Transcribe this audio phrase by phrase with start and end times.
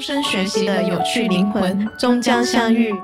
[0.00, 2.90] 终身学习的有趣灵魂终将相遇。
[2.90, 2.98] 我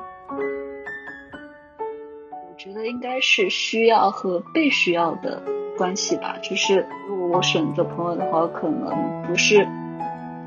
[2.57, 5.43] 觉得应该是需要和被需要的
[5.77, 6.38] 关系吧。
[6.43, 9.68] 就是如果我选择朋友的话，可能不是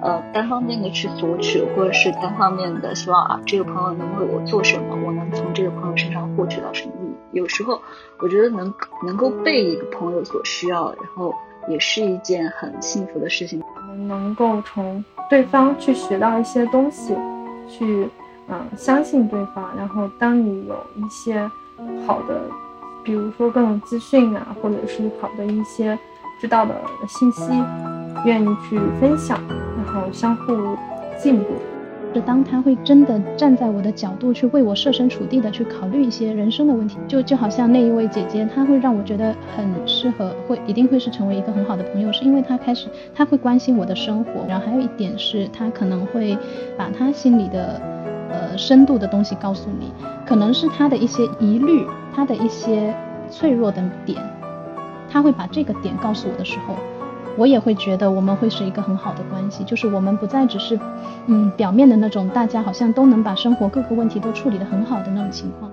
[0.02, 6.94] 呃单方面的去索取，或者是单方面的希望啊这个朋友能为我做什么，我能从这个朋友身上获取到什么。
[7.32, 7.80] 有时候
[8.24, 8.74] 我觉得能
[9.06, 11.32] 能够被一个朋友所需要，然后。
[11.68, 13.62] 也是一件很幸福的事情。
[13.76, 17.16] 我们能够从对方去学到一些东西，
[17.68, 18.10] 去
[18.48, 19.70] 嗯相信对方。
[19.78, 21.50] 然后当你有一些
[22.08, 22.42] 好的，
[23.04, 25.98] 比如说各种资讯啊，或者是好的一些
[26.42, 26.76] 知道的
[27.08, 27.52] 信息，
[28.26, 29.40] 愿意去分享，
[29.78, 30.76] 然后相互
[31.22, 31.46] 进步。
[32.14, 46.38] 是当他会真的站在我的角度去为我设身处地的去考虑一些人生的问题，就就好像那一位姐姐，她会让我觉得很适合，会一定会是成为一个很好的朋友，是因为她开始她会关心我的生活，然后还有一点是她可能会
[46.76, 47.80] 把她心里的
[48.32, 49.92] 呃深度的东西告诉你，
[50.26, 51.86] 可能是她的一些疑虑，
[52.16, 52.94] 她的一些
[53.30, 54.18] 脆弱的点，
[55.10, 56.76] 她会把这个点告诉我的时候。
[57.40, 60.78] 我也会觉得我们会是一个很好的关系，就是我们不再只是，
[61.28, 65.72] 嗯，表面的那种，大家好像都能把生活各个问题都处理得很好的那种情况。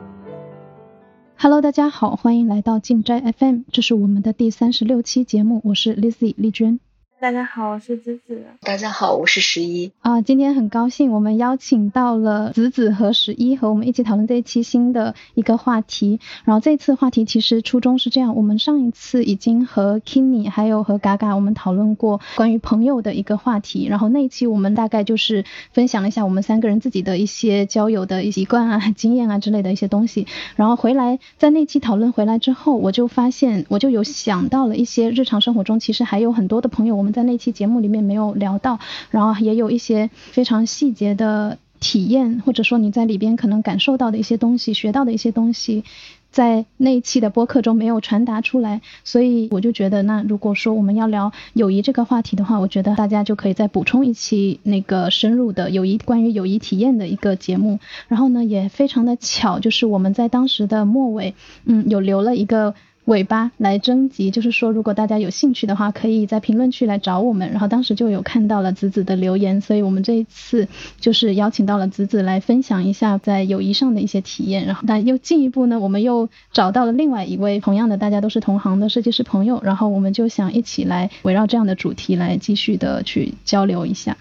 [1.37, 6.79] Hello，大家好，欢迎来到静斋 FM，这是我们的第三十六期节目，我是 Lizzy 丽娟。
[7.19, 8.45] 大家好，我是子子。
[8.61, 9.91] 大家好，我是十一。
[10.01, 16.21] 啊，今天很高兴，我们邀请到了子子和十一，和我们一起讨论这一期新的一个话题。
[16.45, 23.87] 然后这次话题其实初衷是这样，我们上一次已经和 Kenny 还有和嘎嘎我们讨论过关于朋友的一个话题。
[23.89, 30.27] 然后那一期我们大概就是分享了一下我们三个人自己的一些交友的习惯啊、 经验啊之类的一些东西。
[30.55, 37.17] 然后回来在那期讨论回来之后，我就发现我就有想到了一些日常生活中其实还有很多的朋友我我们。
[37.17, 38.79] 在那期节目里面没有聊到，
[39.11, 45.83] 然后也有一些非常细节的体验，或者说你在里边可能感受到的一些东西、学到的一些东西，
[46.31, 57.79] 在那一期的播客中没有传达出来，所以我就觉得，那如果说我们要聊友谊这个话题的话，我觉得大家就可以再补充一期那个深入的友谊关于友谊体验的一个节目。
[58.09, 61.35] 然后呢，也非常的巧，就是我们在当时的末尾，
[61.65, 62.75] 嗯，有留了一个。
[63.07, 67.53] 尾巴来征集，就是说，如果大家有兴趣的话，可以在评论区来找我们。
[67.53, 70.67] 然后当时就有看到了子子的留言，所以我们这一次
[70.99, 74.67] 就是邀请到了子子来分享一下在友谊上的一些体验。
[74.67, 84.17] 然后那又进一步呢，我们又找到了另外一位同样的大家都是同行的设计师朋友，然后我们就想一起来围绕这样的主题来继续的去交流一下。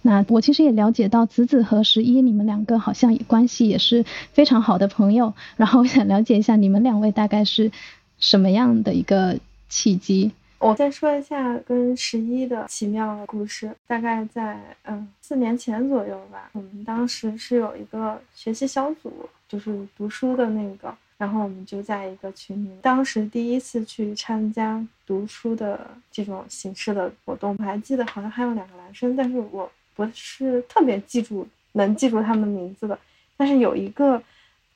[0.00, 7.72] 那我其实也了解到子子和十一你们两个好像关系也是非常好的朋友，然后我想了解一下你们两位大概是。
[8.18, 10.32] 什么样的一个契机？
[10.58, 13.70] 我再说一下跟十一的奇妙故事。
[13.86, 22.70] 大概在嗯四年前左右吧，我们当时是有一个学习小组，就是读书的那个，然后我们就在一个群里。
[22.82, 32.98] 当时第一次去参加读书的这种形式的活动，我还记得好像还有两个男生，但是我不是特别记住能记住他们名字的，
[33.36, 34.20] 但是有一个。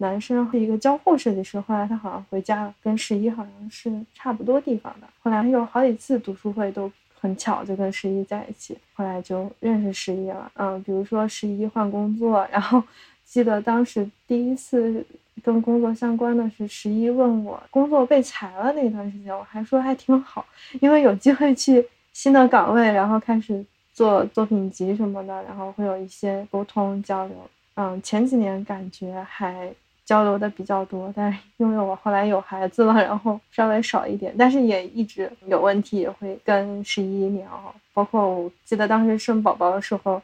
[0.03, 5.07] 男生是一个交互设计师，后来他好像回家了，跟十一好像是差不多地方的。
[5.23, 6.91] 后来有好几次读书会都
[7.21, 10.51] 很巧，就跟十一在一起，后来就认识十一了。
[10.57, 12.83] 嗯，比如说十一换工作， 然后
[13.25, 15.07] 记得当时第一次
[15.41, 20.45] 跟工作相关的是十一问我工作被裁了那段时间，我还说还挺好，
[20.81, 23.65] 因为有机会去新的岗位，然后开始
[23.95, 27.37] 做作品集什么的，然后会有一些沟通交流。
[27.75, 29.73] 嗯，前几年感觉还。
[30.05, 37.75] 交流的比较多，但是因为我后来有孩子了，然后稍微少一点，但是也一直有问题，也会跟十一聊。
[37.95, 40.21] 包括我记得当时生宝宝的时候，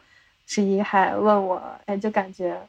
[0.46, 2.60] 十一还问我，哎，就感觉，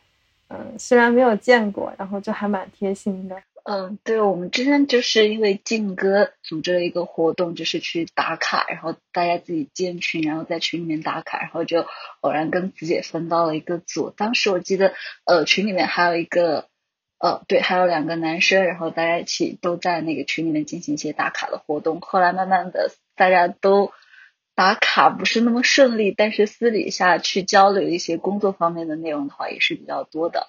[0.49, 3.35] 嗯，虽然没有见过，然后就还蛮贴心的。
[3.63, 11.85] 嗯，对，我们之前就是因为静哥组织了一个活动，就是去打卡，然后大家自己建群，然后在群里面打卡，然后就
[12.21, 14.11] 偶然跟子姐分到了一个组。
[14.11, 14.93] 当时我记得，
[15.25, 16.68] 呃，群里面还有一个。
[17.19, 21.99] 呃，对，还有两个男生，然后大家一起都在那个群里面进行一些打卡的活动。
[21.99, 23.91] 后来慢慢的，大家都
[24.55, 30.47] 打卡不是那么顺利，但是私底下去交流一些工作方面的内容的话，也是比较多的。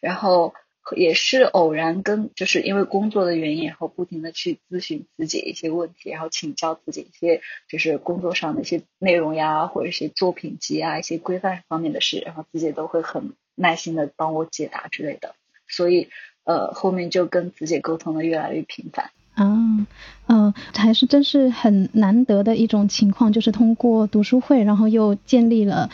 [0.00, 0.52] 然后
[0.94, 15.34] 也是偶然跟，就是因为工作的原因，然后不停的去咨询自己一些问题，然后请教自己一些就是工作上的一些内容呀，或者一些作品集啊，一些规范方面的事，然后自己都会很耐心的帮我解答之类的。
[15.72, 16.08] 所以，
[16.44, 19.10] 呃，后面就跟子姐沟通的越来越频繁。
[19.34, 19.86] 啊，
[20.28, 25.88] 嗯，还是真是很难得的一种情况，就是通过读书会，然后又建立了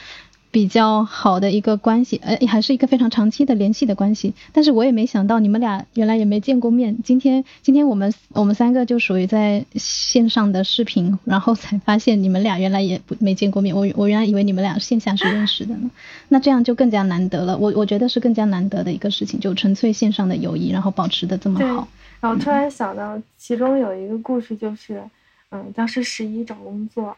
[0.50, 4.32] 比较好的一个关系，呃，还是一个非常长期的联系的关系。
[4.52, 6.96] 但是我也没想到你们俩原来也没见过面。
[7.02, 13.76] 今天，今天我们我们三个就属于在线上的视频，然后才发现你们俩原来也不没见过面。
[13.76, 15.90] 我我原来以为你们俩线下是认识的呢。
[16.30, 17.56] 那这样就更加难得了。
[17.58, 21.86] 我我觉得是更加难得的一个事情，就纯粹线上的友谊，然后保持的这么好。
[22.20, 25.02] 然后突然想到，其中有一个故事，就是，
[25.50, 27.14] 嗯，当时十一找工作，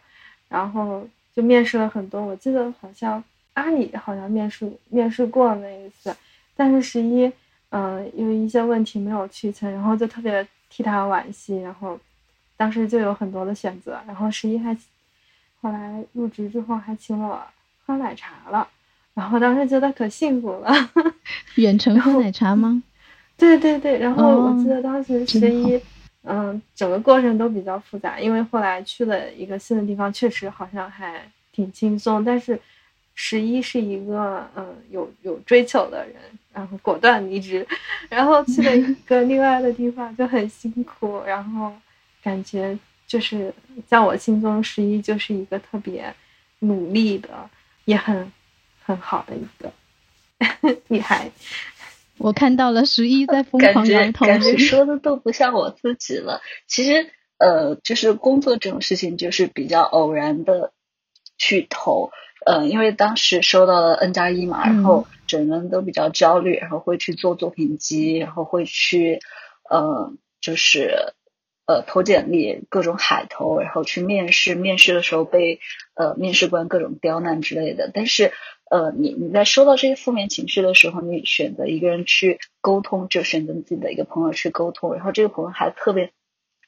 [0.48, 1.06] 然后。
[1.34, 3.22] 就面试了很多，我记得好像
[3.54, 6.14] 阿里好像面试面试过那一次，
[6.56, 7.30] 但是十一，
[7.70, 11.98] 嗯，因为一些问题没有去成，然后就特别替他惋惜，然后
[12.56, 14.76] 当时就有很多的选择，然后十一还
[15.60, 17.40] 后来入职之后还请我
[17.86, 18.66] 喝奶茶了，
[19.14, 20.72] 然后当时觉得可幸福了，
[21.56, 22.82] 远程喝奶茶吗？
[23.38, 25.80] 对对对，然后我记得当时十一。
[26.22, 32.22] 嗯，整个过程都比较复杂，因为后来去了一个新的地方，确实好像还挺轻松。
[32.22, 32.60] 但是
[33.14, 36.16] 十一是一个嗯有有追求的人，
[36.52, 37.66] 然后果断离职，
[38.10, 41.72] 然后去了一个另外的地方就很辛苦，然后
[42.22, 43.52] 感觉就是
[43.86, 46.14] 在我心中，十一就是一个特别
[46.58, 47.48] 努力的，
[47.86, 48.30] 也很
[48.84, 49.72] 很好的一个
[50.88, 51.30] 女孩。
[52.20, 56.40] 我看到了十一在疯狂摇头，感觉说的都不像我自己了。
[56.66, 60.72] 其实，呃，就是工作这种事情，就是比较偶然的
[61.38, 62.10] 去投。
[62.44, 69.20] 呃，因为当时收到了 N 加一嘛，然后整个人都比较焦虑，然后会去做作品集，然后会去，
[69.68, 71.14] 呃，就是
[71.70, 74.54] 呃投简历，各种海投，然后去面试。
[74.54, 75.60] 面试的时候被
[75.94, 78.32] 呃面试官各种刁难之类的，但是。
[78.72, 86.12] 呃，你你在收到这些负面情绪的时候，你选择一个人去沟通，就选择自己的一个朋友去沟通，然后这个朋友还特别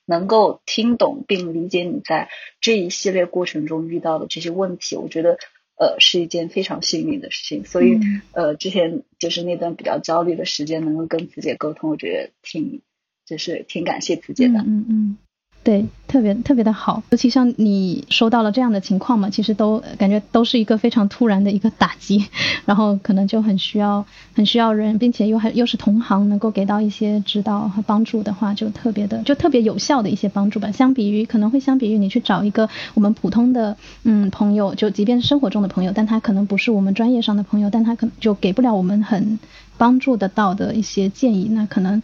[0.04, 2.28] 能够听懂并理解你在
[2.60, 5.38] 这一系列过程中遇到的这些问题，我觉得
[5.76, 7.64] 呃是一件非常幸运的事情。
[7.64, 8.00] 所以
[8.32, 12.82] 呃，之前就是那段比较焦虑的时间，能够跟自己沟通，我觉得挺
[13.32, 14.58] 就是挺感谢子姐的。
[14.60, 15.16] 嗯嗯。
[15.64, 22.26] 对，特别特别的好，尤其像你收到了这样的情况嘛，其实都感觉都是一个非常突然的一个打击，
[22.66, 30.72] 然后可能就很需要很需要人，并且又还又是同行，能够给到一些指导和帮助的话，就特别的就特别有效的一些帮助吧。
[30.72, 39.38] 相比于可能会相比于你去找一个我们普通的嗯朋友，就即便是生活中的朋友，但他可能不是我们专业上的朋友，但他可能就给不了我们很
[39.78, 42.02] 帮助得到的一些建议，那可能。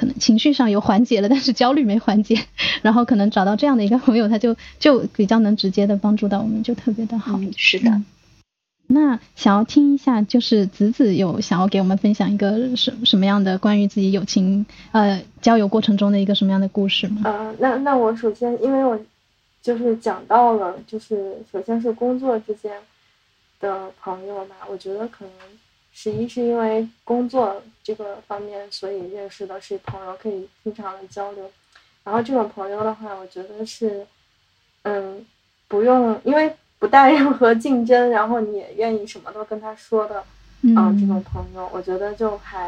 [0.00, 2.34] 可能情绪上有缓解了，但是焦虑没缓解，
[2.80, 7.38] 然后可能找到这样的一个朋友，他就就比较能直接的帮助到我们，就特别的好。
[7.54, 8.00] 是的。
[8.86, 17.20] 那想要听一下，就是子子有想要给我们分享一个什什么样的关于自己友情呃交友过程中的一个什么样的故事吗？
[17.24, 18.98] 呃，那那我首先因为我
[19.60, 22.72] 就是讲到了，就是首先是工作之间
[23.60, 25.32] 的朋友嘛，我觉得可能。
[26.02, 31.50] 十一是因为工作这个方面，所以认识的是朋友，可以经常的交流。
[32.02, 34.06] 然后这种朋友的话，我觉得是，
[34.84, 35.22] 嗯，
[35.68, 40.20] 不用，因为不带任何竞争，然后你也愿意什么都跟他说的，
[40.74, 42.66] 啊，这种朋友，我觉得就还，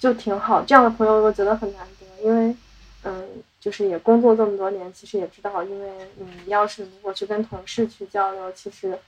[0.00, 0.62] 就挺好。
[0.62, 2.56] 这样的朋友我觉得很难得，因为，
[3.04, 3.28] 嗯，
[3.60, 8.98] 就是也工作这么多年，其实也知道，因为你要是如果去跟同事去交流，其实，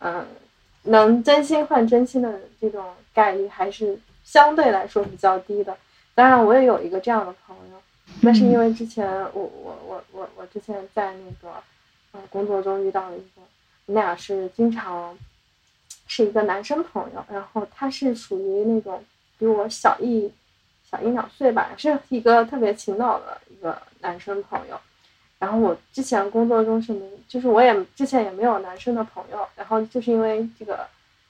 [0.00, 0.26] 嗯。
[0.86, 2.84] 能真心换真心的这种
[3.14, 5.76] 概率还是相对来说比较低的。
[6.14, 7.82] 当然，我也有一个这样的朋友，
[8.22, 11.54] 那是因为之前我我我我我之前在那个
[12.12, 13.42] 呃工作中遇到了一个，
[13.86, 15.16] 我们俩是经常
[16.06, 19.04] 是一个男生朋友，然后他是属于那种
[19.38, 20.32] 比我小一
[20.90, 24.80] 小一两岁吧，是一个特别勤劳的一个男生朋友。
[25.38, 30.86] 然后我之前工作中是没，就是我也之前也没有男生的朋友，然后就是因为这个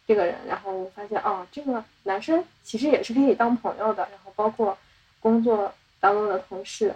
[0.06, 4.04] 这个人，然后我发现哦，这个男生其实也是可以当朋友的。
[4.04, 4.78] 然后包括
[5.18, 6.94] 工作当中的同事，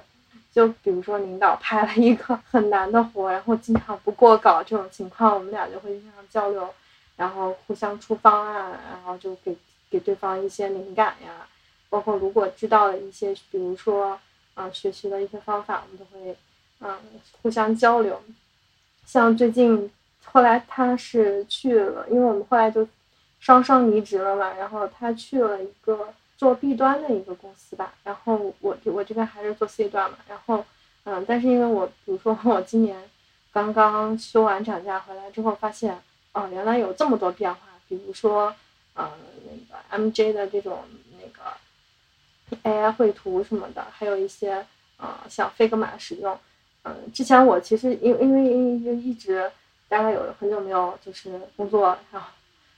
[0.53, 6.73] 就比如说领导派了一个很难的活，然后经常不过稿这种情况，我们俩就会经常交流，
[7.17, 9.57] 然后互相出方案，然后就给
[9.91, 11.45] 给对方一些灵感呀。
[11.89, 14.17] 包括如果知道了一些，比如说
[14.55, 16.37] 啊学习的一些方法，我们都会。
[16.81, 16.97] 嗯，
[17.43, 18.23] 互相交流。
[19.07, 19.91] 像最近，
[20.25, 22.87] 后来他是去了，因为我们后来就
[23.39, 24.53] 双双离职了嘛。
[24.55, 27.95] 然后他去了一个做 B 端的一个公司吧。
[28.05, 30.19] 然后我我这边还是做 C 端嘛。
[30.29, 30.65] 然后，
[31.05, 33.03] 嗯，但是因为我，比如说我今年
[33.53, 36.01] 刚刚休完产假回来之后，发现
[36.33, 37.61] 哦，原来有这么多变化。
[37.89, 38.55] 比如说，
[38.95, 39.11] 嗯，
[39.45, 40.85] 那个 MJ 的这种
[41.21, 44.65] 那个 AI 绘图什么的，还有一些
[44.99, 46.39] 呃，像 Figma 使用。
[46.85, 49.51] 嗯，之前我其实因因为因为就一直
[49.89, 52.29] 大概有很久没有就是工作，然后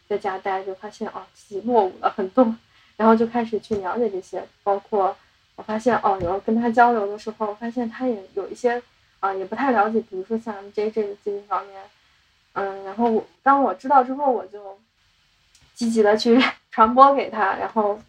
[0.08, 2.54] 在家待着，发现哦自己落伍了很多，
[2.96, 5.16] 然后就开始去了解这些，包括
[5.56, 8.82] 我发现哦，然后跟他交流的时候，发现他也有一些
[9.20, 11.82] 啊也不太了解，比如说像 M J 这个这方面，
[12.54, 14.78] 嗯，然后当我知道之后，我就
[15.74, 16.42] 积极的去
[16.72, 18.00] 传播给他，然后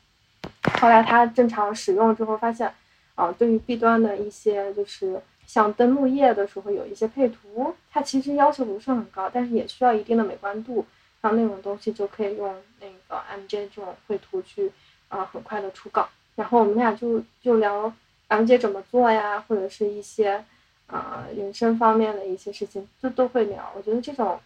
[0.79, 2.73] 后来他正常使用之后，发现
[3.15, 10.85] 啊，对于 B 端的一些就是像登录页的时候有一些配图，它其实要求不是很高，但是也需要一定的美观度。
[11.21, 14.69] 像那种东西就可以用那个 MJ 这种绘图去，
[15.07, 16.09] 啊，很快的出稿。
[16.35, 17.93] 然后我们俩就就聊
[18.27, 20.43] MJ 怎么做呀，或者是一些，
[20.87, 23.71] 啊，人生方面的一些事情，都都会聊。
[23.73, 24.37] 我觉得这种，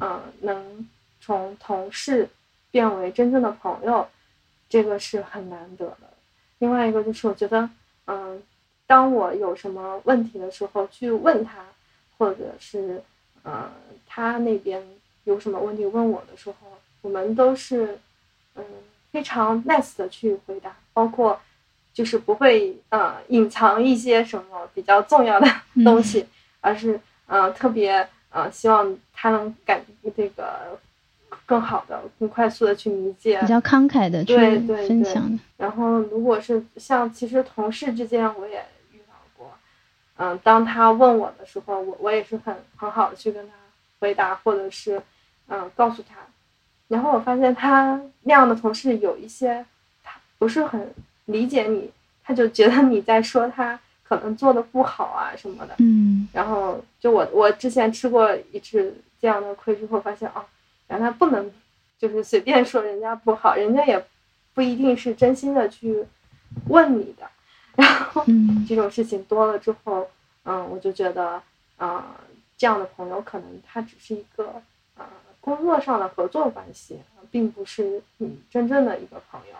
[0.00, 0.88] 嗯，能
[1.20, 2.28] 从同事
[2.70, 4.06] 变为真正的朋友，
[4.68, 6.10] 这个是很难得的。
[6.58, 7.68] 另外一个就是我觉得，
[8.06, 8.40] 嗯，
[8.90, 11.64] 当我有什么问题的时候去问他，
[12.18, 13.00] 或者是，
[13.44, 13.70] 呃，
[14.06, 14.82] 他那边。
[15.24, 16.56] 有什么问题问我的时候，
[17.02, 17.98] 我们都是
[18.56, 18.64] 嗯
[19.12, 21.38] 非常 nice 的去回答，包括
[21.92, 25.46] 就是不会呃隐藏一些什么比较重要的
[25.84, 26.26] 东西，
[26.62, 29.84] 而是呃特别呃希望他能感
[30.16, 30.80] 这个
[31.44, 35.38] 更好的、更快速的去理解，比较慷慨的去分享。
[35.58, 38.64] 然后如果是像其实同事之间，我也
[40.20, 43.54] 嗯，当他问我的时候，我我也是很很好的去跟他。
[44.02, 44.98] 回答，或者是，
[45.48, 46.16] 嗯，告诉他，
[46.88, 49.62] 然后我发现他那样的同事有一些，
[50.02, 50.94] 他不是很
[51.26, 51.90] 理解你，
[52.24, 60.42] 他就觉得你在说他可能做的不好啊什么的，嗯，然后就我我之前吃过一次这样的亏之后，发现哦，
[60.88, 61.52] 原来不能
[61.98, 64.02] 就是随便说人家不好，人家也
[64.54, 66.06] 不一定是真心的去
[66.68, 67.28] 问你的，
[67.76, 68.24] 然后
[68.68, 70.08] 这种事情多了之后，
[70.44, 71.42] 嗯，我就觉得，
[71.76, 72.16] 啊。
[72.60, 74.52] 这样的朋友可能他只是一个
[74.98, 75.06] 呃
[75.40, 76.98] 工作上的合作关系，
[77.30, 79.56] 并不是你真正的一个朋友。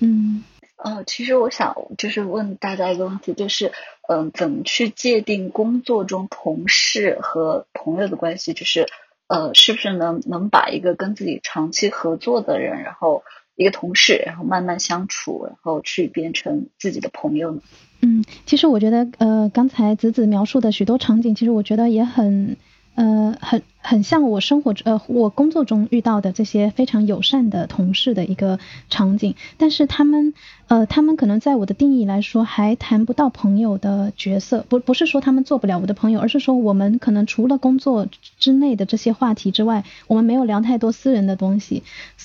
[0.00, 0.44] 嗯，
[0.76, 3.72] 呃，其实我想就是问大家一个问题，就是
[4.10, 8.52] 嗯，怎么去界定工作中同事和朋友的关系？
[8.52, 8.86] 就是
[9.26, 13.24] 呃，是不是能能把一个跟自己长期合作的人，然后
[13.56, 17.60] 一个同事，然后慢慢相处，然后去变成自己的朋友呢？
[18.02, 22.56] 嗯，其实我觉得，呃，刚才子子描述的许多场景，其实我觉得也很，
[22.94, 23.62] 呃，很。
[23.86, 30.32] 很像我生活呃我工作中遇到的这些非常友善的同事的一个场景，但是他们
[30.68, 41.82] 呃他们可能在我的定义来说还谈不到朋友的角色，不不是说他们做不了我的朋友，而是说我们可能除了工作之内的这些话题之外，我们没有聊太多私人的东西，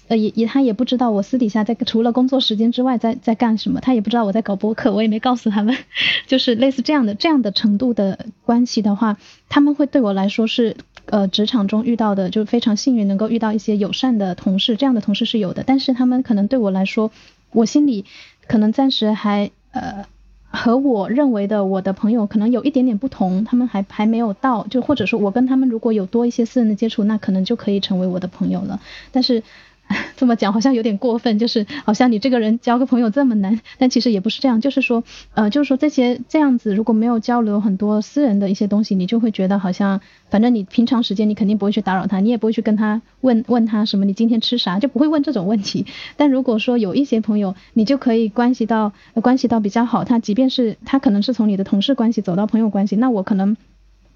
[0.08, 5.76] 呃也也他也不知道我私底下在除了工作时间之外在在干什么，他也不知道我在搞播客，我也没告诉他们，
[6.26, 9.18] 就是类似这样的这样的程度的关系的话，
[9.50, 10.78] 他们会对我来说是。
[11.12, 15.64] 呃，职场中遇到的就非常幸运，能够遇到一些友善的同事，这样的同事是有的。
[15.68, 17.12] 但是他们可能对我来说，
[17.52, 18.06] 我心里
[18.48, 20.06] 可能暂时还呃
[20.50, 28.80] 和我认为的我的朋友可能有一点点不同，他们还还没有到，就或者说我跟他们如果有多一些私人的接触，那可能就可以成为我的朋友了。
[29.12, 29.44] 但是。
[30.16, 35.04] 这么讲好像有点过分，就是好像你这个人交个朋友这么难，但其实也不是这样，就是说，
[35.34, 45.86] 呃，就是说这些这样子，如果没有交流很多私人的一些东西，你就会觉得好像，反正你平常时间你肯定不会去打扰他，你也不会去跟他问问他什么，你今天吃啥，就不会问这种问题。
[46.18, 53.58] 但如果说有一些朋友，你就可以关系到关系到比较好，他即便是他可能是从你的同事关系走到朋友关系，那我可能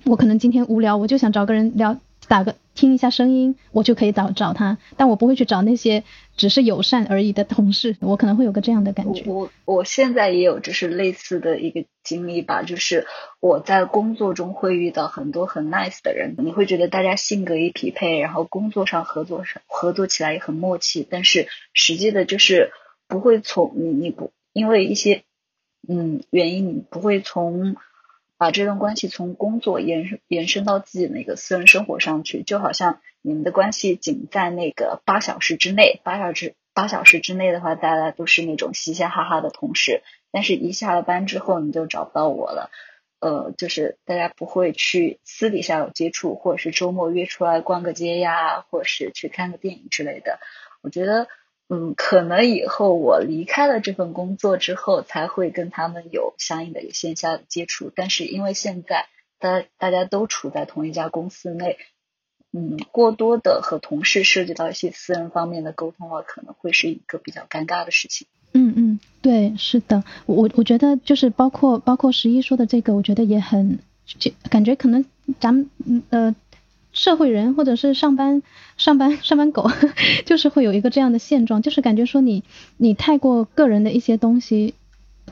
[0.03, 1.97] 我可能今天无聊，我就想找个人聊。
[2.27, 6.03] 打个听一下声音，我就可以找找他，但我不会去找那些
[6.35, 7.95] 只是友善而已的同事。
[7.99, 9.23] 我可能会有个这样的感觉。
[9.27, 13.05] 我我现在也有就是类似的一个经历吧，就是
[13.39, 22.71] 我在工作中会遇到很多很 nice 的人，你会觉得大家性格也匹配，然后工作上合作上合作起来也很默契，但是实际的就是
[23.07, 25.23] 不会从你你不因为一些
[25.87, 27.75] 嗯原因，你不会从。
[28.43, 42.69] 把这段关系从工作延伸延伸到自己那个私人生活上去，就好像你们的关系仅在那个八小时之内，八小时八小时之内的话，大家都是那种嘻嘻哈哈的同事，但是一下了班之后，你就找不到我了，
[43.21, 50.39] 呃，就是大家不会去私底下有接触，或者是周末约出来逛个街呀，或者是去看个电影之类的，
[50.81, 51.29] 我觉得。
[51.73, 57.91] 嗯，可能以后我离开了这份工作之后，才会跟他们有相应的线下的接触。
[57.95, 59.07] 但是因为现在
[59.39, 61.77] 大大家都处在同一家公司内，
[62.51, 68.27] 嗯，过多的和同事涉及到一些私人方面的沟通的话，可能会是一个比较尴尬的事情。
[68.53, 75.03] 嗯嗯，对，是的，我我觉得就是包括包括十一说的这个，我觉得也很，就感觉可能
[75.39, 75.67] 咱们
[76.11, 76.35] 呃。
[76.93, 78.41] 社会人或者是上班
[78.77, 79.69] 上班 上班狗，
[80.25, 82.43] 就是会有一个这样的现状，就是感觉说你
[82.77, 84.75] 你太过个人的一些东西，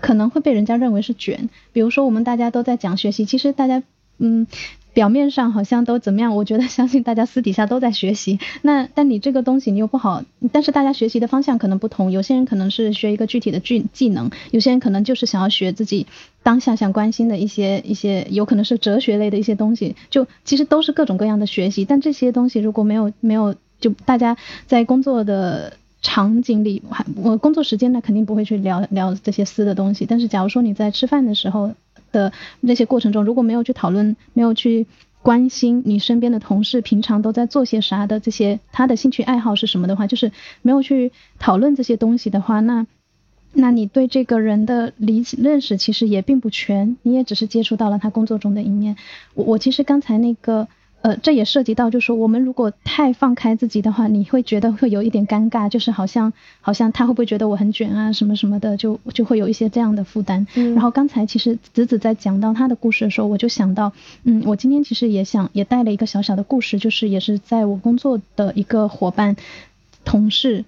[0.01, 1.50] 可能会被人家认为是卷。
[1.72, 3.84] 比如说我们大家都在讲学习，其实大家
[4.22, 4.48] 嗯。
[4.94, 6.36] 表面上好像都怎么样？
[6.36, 8.40] 我觉得相信大家私底下都在学习。
[8.62, 12.12] 那但你这个东西你又不好，但是大家学习的方向可能不同。
[12.12, 16.08] 有些人可能是学一个具体的技技能，有些人可能就是想要学自己
[16.44, 19.96] 当下想关心的一些一些，有可能是哲学类的一些东西。
[20.10, 21.86] 就其实都是各种各样的学习。
[21.86, 24.36] 但这些东西如果没有没有，就大家
[24.68, 30.06] 在工作的场景里还，我工作时间呢肯定不会去聊聊这些私的东西。
[30.06, 31.72] 但是假如说你在吃饭的时候。
[32.12, 34.88] 的那些过程中，如果没有去讨论，没有去
[35.22, 42.86] 关心你身边的同事平常都在做些啥的这些，他的兴趣爱好是什么的话，就是没有去讨论这些东西的话，那
[43.53, 48.96] 那你对这个人的理解认识其实也并不全，你也只是接触到了他工作中的一面。
[49.34, 50.68] 我我其实刚才那个。
[51.01, 56.31] 呃，这也涉及到，就是说，我们如果太放开自己的话，你会觉得会有一点尴尬，就是好像
[56.62, 60.46] 好像他会不会觉得我很卷啊，什么什么的，就就会有一些这样的负担。
[60.53, 63.91] 然后刚才其实子子在讲到他的故事的时候，我就想到，
[64.24, 69.36] 嗯，我今天其实也想也带了一个小小的故事，就是也是在我工作的一个伙伴
[70.05, 70.65] 同事。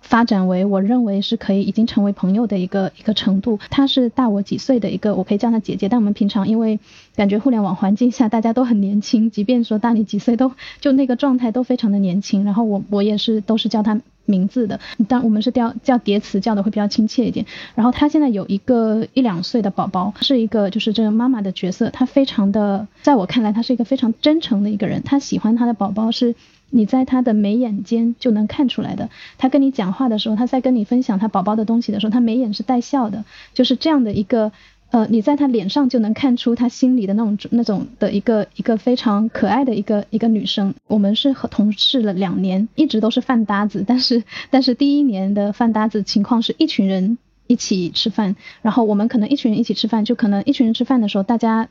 [0.00, 3.58] 发展为我认为是可以已经成为朋友的一个一个程度。
[3.70, 5.88] 她是大我几岁的一个，我可以叫她姐姐。
[5.88, 6.80] 但我们平常因为
[7.14, 12.44] 感觉互联网环境下大家都很年轻， 即便说大你几岁，都就那个状态都非常的年轻。
[12.44, 17.44] 然后我我也是都是叫她名字的，但我们是叫叫叠词叫的会比较亲切一点。
[17.74, 21.90] 然后他现在有一个一两岁的宝宝，是一个就是这个妈妈的角色。
[21.90, 25.02] 她非常的，在我看来，她是一个非常真诚的一个人。
[25.02, 26.34] 她喜欢她的宝宝是。
[26.72, 29.10] 你在他的眉眼间就能看出来的。
[29.38, 34.52] 他跟你讲话的时候，他在跟你分享他宝宝的东西的时候，他眉眼是带笑的，就是这样的一个，
[34.90, 40.74] 呃，你在他脸上就能看出他心里的那种那种的一个一个非常可爱的一个一个女生。
[40.86, 51.68] 我们是和同事了两年，一直都是饭搭子，但是但是第一年的饭搭子情况是一群人一起吃饭，然后我们可能一群人一起吃饭，就可能一群人吃饭的时候，大家。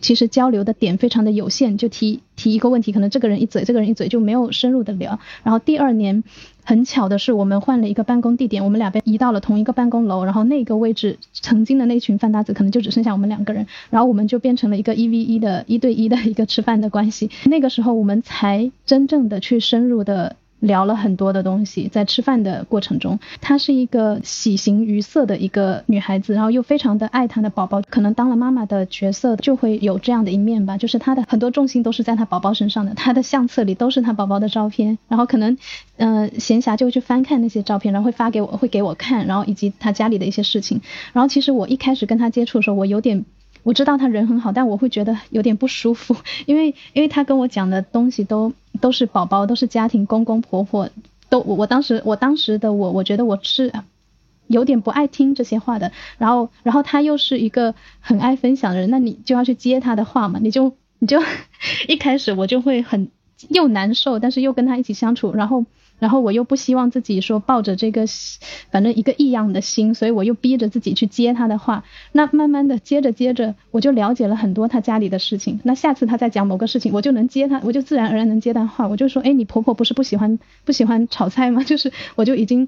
[0.00, 5.18] 其实交流的点非常的有限，就提提一个问题，可能这个人一嘴，这个人一嘴就没有深入的聊。
[5.42, 6.22] 然后第二年
[6.64, 17.30] 很巧的是，我们换了一个办公地点，我们俩被移到了同一个办公楼，然后那个位置曾经的那群饭搭子可能就只剩下我们两个人，然后我们就变成了一个一 v 一的一对一的一个吃饭的关系。
[17.44, 20.36] 那个时候我们才真正的去深入的。
[20.62, 35.58] 聊了很多的东西，在吃饭的过程中，她是一个喜形于色的一个女孩子，然后又非常的爱她的宝宝，可能当了妈妈的角色就会有这样的一面吧，就是她的很多重心都是在她宝宝身上的，她的相册里都是她宝宝的照片，然后可能，
[35.96, 40.80] 嗯，闲暇就会去翻看那些照片，然后会发给我，会给我看，然后以及她家里的一些事情，
[41.12, 43.24] 然后其实我一开始跟她接触的时候，我有点。
[43.62, 50.88] 我知道他人很好，但我会觉得有点不舒服， 因为因为他跟我讲的东西都都是宝宝，都是家庭，公公婆婆
[51.28, 53.72] 都我我当时我当时的我我觉得我是
[54.48, 61.22] 有点不爱听这些话的，然后然后他又是一个很爱分享的人，那你就要去接他的话嘛，你就你就
[61.88, 63.08] 一开始我就会很
[63.48, 65.64] 又难受，但是又跟他一起相处，然后。
[66.02, 68.04] 然后我又不希望自己说抱着这个，
[68.72, 71.84] 反正一个异样的心，所以我又逼着自己去接他的话。
[72.10, 75.60] 那慢慢的接着接着，我就了解了很多他家里的事情。
[75.62, 78.88] 那下次他再讲某个事情，我就能接他，我就自然而然能接他话。
[78.88, 81.62] 我就说，哎，你婆婆不是不喜欢不喜欢炒菜吗？
[81.64, 82.66] 就是我就已经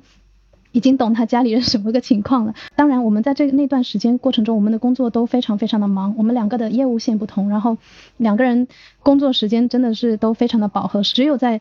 [0.70, 2.54] 已经懂他家里人什么个情况了。
[2.76, 6.14] 当然，我们在这那段时间过程中，我们的工作都非常非常的忙。
[6.16, 7.78] 我们两个的业务线不同，然后
[8.16, 8.68] 两个人
[9.02, 11.60] 工作时间真的是都非常的饱和，只有在。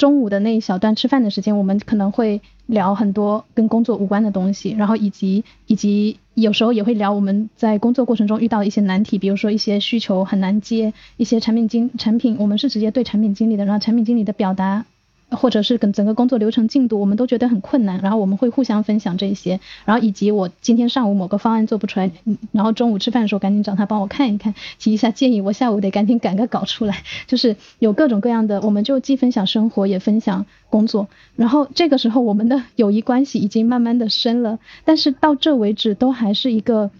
[0.00, 14.86] 中午的那一小段吃饭的时间，我们可能会聊很多跟工作无关的东西，然后以及以及有时候也会聊我们在工作过程中遇到的一些难题，比如说一些需求很难接，一些产品经产品，我们是直接对产品经理的，然后产品经理的表达。
[15.30, 22.10] 或者是跟整个工作流程进度，我们都觉得很困难，然后我们会互相分享这些，然后以及我今天上午某个方案做不出来，
[22.52, 36.90] 然后中午吃饭的时候赶紧找他帮我看一看，提一下建议，我下午得赶紧赶个稿出来， 就是有各种各样的，我们就既分享生活也分享工作，然后这个时候我们的友谊关系已经慢慢的深了，但是到这为止都还是一个。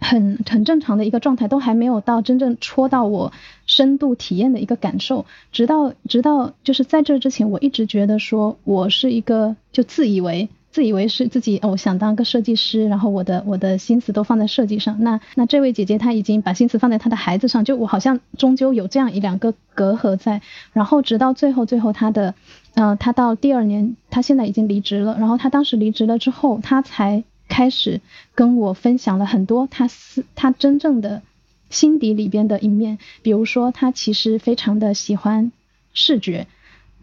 [0.00, 3.32] 很很正常的一个状态，都还没有到真正戳到我
[3.66, 5.26] 深度体验的一个感受。
[5.52, 14.96] 直到直到就是在这之前，我一直觉得说我是一个就自以为自以为是自己，我想当个设计师，然后我的我的心思都放在设计上。
[15.00, 20.40] 那那这位姐姐她已经把心思放在她的孩子上，就我好像终究有这样一两个隔阂在。
[20.72, 22.34] 然后直到最后最后她的，
[22.74, 25.16] 嗯，她到第二年，她现在已经离职了。
[25.18, 27.24] 然后她当时离职了之后，她才。
[27.50, 28.00] 开始
[28.34, 31.20] 跟我分享了很多他私他真正的
[31.68, 35.52] 心底里边的一面，比如说他其实非常的喜欢
[35.92, 36.46] 视觉。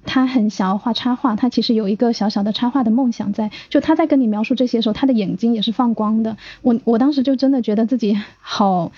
[0.10, 3.52] 他很想要画插画，他其实有一个小小的插画的梦想在。
[3.68, 6.38] 就他在跟你描述这些时候，他的眼睛也是放光的。
[6.62, 8.94] 我我当时就真的觉得自己好，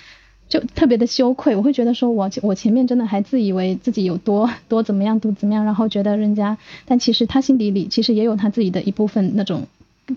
[0.47, 1.55] 就特别的羞愧。
[1.55, 9.67] 我会觉得说我我前面真的还自以为自己有多多怎么样多怎么样，然后觉得人家，但其实他心底里其实也有他自己的一部分那种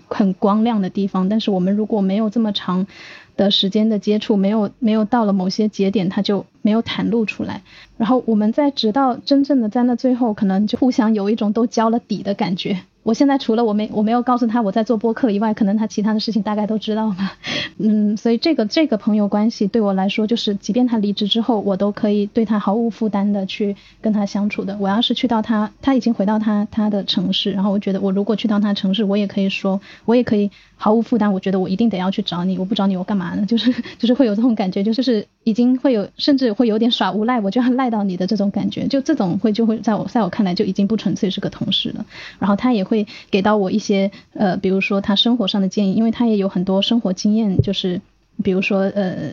[0.07, 1.29] 很光亮的地方。
[1.29, 2.87] 但是我们如果没有这么长。
[3.35, 7.61] 的时间的接触没有没有到了某些节点，它就没有袒露出来。
[7.97, 12.79] 然后我们在直到真正的在那最后，可能就互相有一种都交了底的感觉。
[13.03, 17.37] 我现在除了我没我没有告诉他我在做播客以外，可能他其他的事情大概都知道吧。
[17.77, 24.77] 嗯，所以这个这个朋友关系对我来说，就是即便他离职之后，我都可以对他毫无负担的去跟他相处的。
[24.79, 31.33] 我要是去到他他已经回到他他的城市，然后我觉得我如果去到他城市，我也可以说，我也可以毫无负担。
[31.33, 33.45] 我觉得我一定得要去找你，我不找你我干嘛呢？
[33.45, 38.87] 就是就是会有这种感觉，就是已经会有甚至会有点耍无赖，我就要赖到你的这种感觉。
[38.87, 42.05] 就这种会就会在我在我看来就已经不纯粹是个同事了。
[42.39, 42.93] 然后他也会。
[42.93, 48.01] 会给到我一些呃，比如说他生活上的建议，因为他也有很多生活经验，就是
[48.43, 49.31] 比如说呃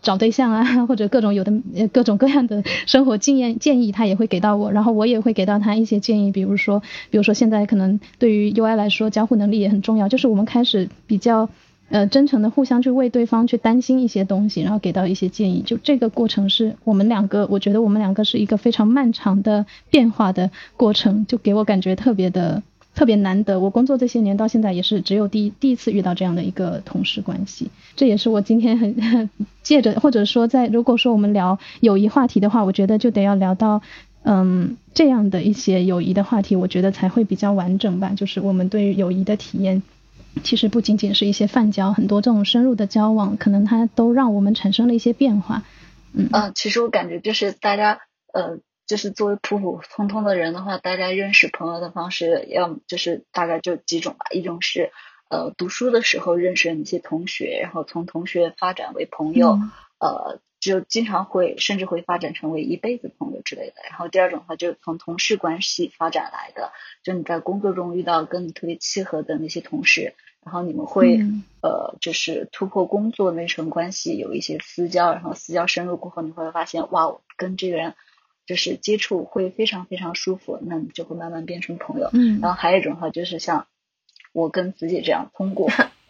[0.00, 1.52] 找对象啊，或者各种有的
[1.92, 11.50] 各种各样的生活经验建议，他也会给到我，然后我也会给到他一些建议，比如说比如说现在可能对于 UI 来说，交互能力也很重要，就是我们开始比较。
[11.90, 15.62] 呃，真诚的互相去为对方去担心一些东西，然后给到一些建议。
[15.64, 22.62] 就这个过程是我们两个，我觉得我们两个是一个非常漫长的变化的过程，就给我感觉特别的
[22.94, 23.60] 特别难得。
[23.60, 27.68] 我工作这些年到现在也是只有第第一次遇到这样的一个同事关系。
[27.94, 29.28] 这也是我今天很
[29.62, 33.82] 借着或者说在如果说我们聊友谊话题的话，我觉得就得要聊到
[34.22, 38.12] 嗯这样的一些友谊的话题，我觉得才会比较完整吧。
[38.16, 39.82] 就是我们对于友谊的体验。
[40.42, 45.62] 其实不仅仅是一些泛交，很多这种深入的交往，可能它都让我们产生了一些变化。
[46.12, 48.00] 嗯，啊，其实我感觉就是大家，
[48.32, 54.26] 呃，就是作为普普通通的人的话，大家认识朋友的方式，要就是大概就几种吧。
[54.32, 54.90] 一种是，
[55.30, 59.58] 呃，读书的时候认识的那些同学，然后从同学发展为朋友，
[59.98, 60.40] 呃。
[60.70, 63.74] 就经常会，甚至会发展成为一辈子朋友之类的。
[63.88, 66.72] 然后第二种的话，就是从同事关系发展来的，
[67.02, 71.20] 就你在工作中遇到跟你特别契合的那些同事，然后你们会
[71.60, 77.94] 呃，就是突破工作那层关系，有一些私交，然后私交深入过后，你会发现哇，跟这个人
[78.46, 82.08] 就是接触会非常非常舒服，那你就会慢慢变成朋友。
[82.12, 82.40] 嗯。
[82.40, 83.66] 然后还有一种的话，就是像
[84.32, 85.68] 我跟子姐这样通过。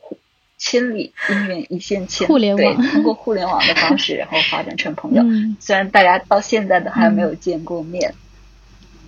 [0.66, 5.22] 千里姻缘一线牵， 对，通过互联网的方式，然后发展成朋友。
[5.60, 8.14] 虽然大家到现在都还没有见过面，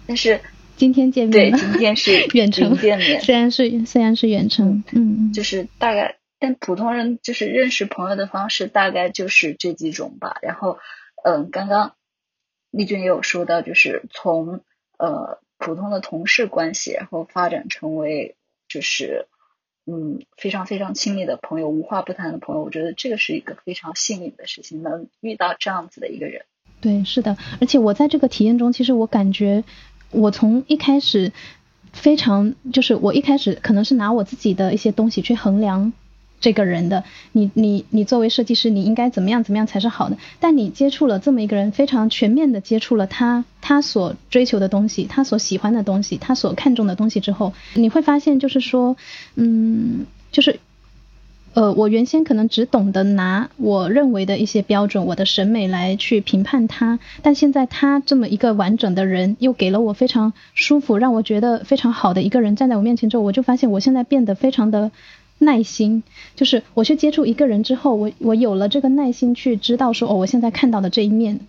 [0.06, 0.42] 但是
[0.76, 10.36] 今天见面，对，今天是 远程见面，虽然是虽然是远程，嗯，就是大概，但普通人就是认识朋友的方式大概就是这几种吧。
[10.42, 10.78] 然后，
[11.24, 11.94] 嗯，刚刚
[12.70, 14.60] 丽君也有说到，就是从
[14.98, 18.36] 呃普通的同事关系，然后发展成为
[18.68, 19.26] 就是。
[19.86, 26.42] 嗯，非常非常亲密的朋友，无话不谈的朋友，我觉得这个是一个非常幸运的事情，能遇到这样子的一个人。
[26.80, 29.62] 对，是的，而且我在这个体验中，其实我感觉，
[30.10, 31.32] 我从一开始
[31.92, 35.92] 非常，就是我一开始可能是拿我自己的一些东西去衡量。
[36.38, 40.16] 这个人的你你你作为设计师，你应该怎么样怎么样才是好的？
[40.38, 48.96] 但你接触了这么一个人，非常全面的接触了他他所追求的东西，他所喜欢的东西，他所看重的东西之后，你会发现就是说，
[49.34, 50.60] 嗯，就是
[51.54, 64.90] 呃，我原先可能只懂得拿我认为的一些标准，我的审美来去评判他，但现在他这么一个完整的人，又给了我非常舒服，让我觉得非常好的一个人站在我面前之后，我就发现我现在变得非常的。
[65.38, 66.02] 耐心，
[66.34, 71.40] 就是我去接触一个人之后，我我有了这个耐心去知道说，哦，我现在看到的这一面，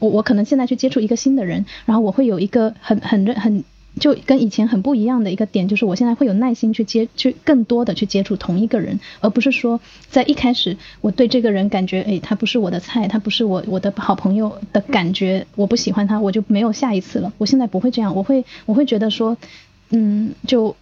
[0.00, 3.62] 我我可能现在去接触一个新的人，然后我会有一个很很很
[4.00, 9.80] 就跟以前很不一样的一个点，就是我现在会有耐心去接去更多的去接触同一个人，而不是说
[10.10, 17.32] 在一开始我对这个人感觉，哎，他不是我的菜，他不是我我的好朋友的感觉，我不喜欢他，我就没有下一次了。
[17.38, 19.36] 我现在不会这样，我会我会觉得说，
[19.90, 20.74] 嗯，就。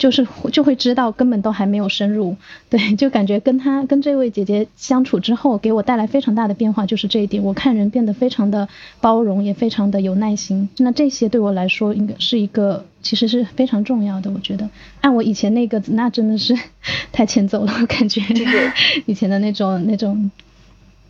[0.00, 2.34] 就是就会知道根本都还没有深入，
[2.70, 8.66] 对，就感觉跟他跟这位姐姐相处之后，给我带来非常大的变化，就是这一点，我看人变得非常的
[9.02, 10.70] 包容，也非常的有耐心。
[10.78, 14.30] 那这些对我来说，应该是一个其实是非常重要的。
[14.30, 14.70] 我觉得
[15.02, 16.56] 按我以前那个，那真的是
[17.12, 18.22] 太欠揍了，我感觉
[19.04, 20.30] 以前的那种那种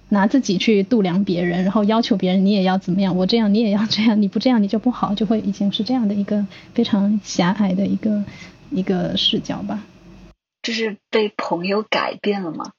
[0.09, 8.25] 拿自己去度量别人，然后要求别人你也要怎么样，我这样你也要这样，你不这样你就不好，就会以前是这样的一个非常狭隘的一个。
[8.71, 9.83] 一个视角吧，
[10.63, 12.73] 就是被朋友改变了吗？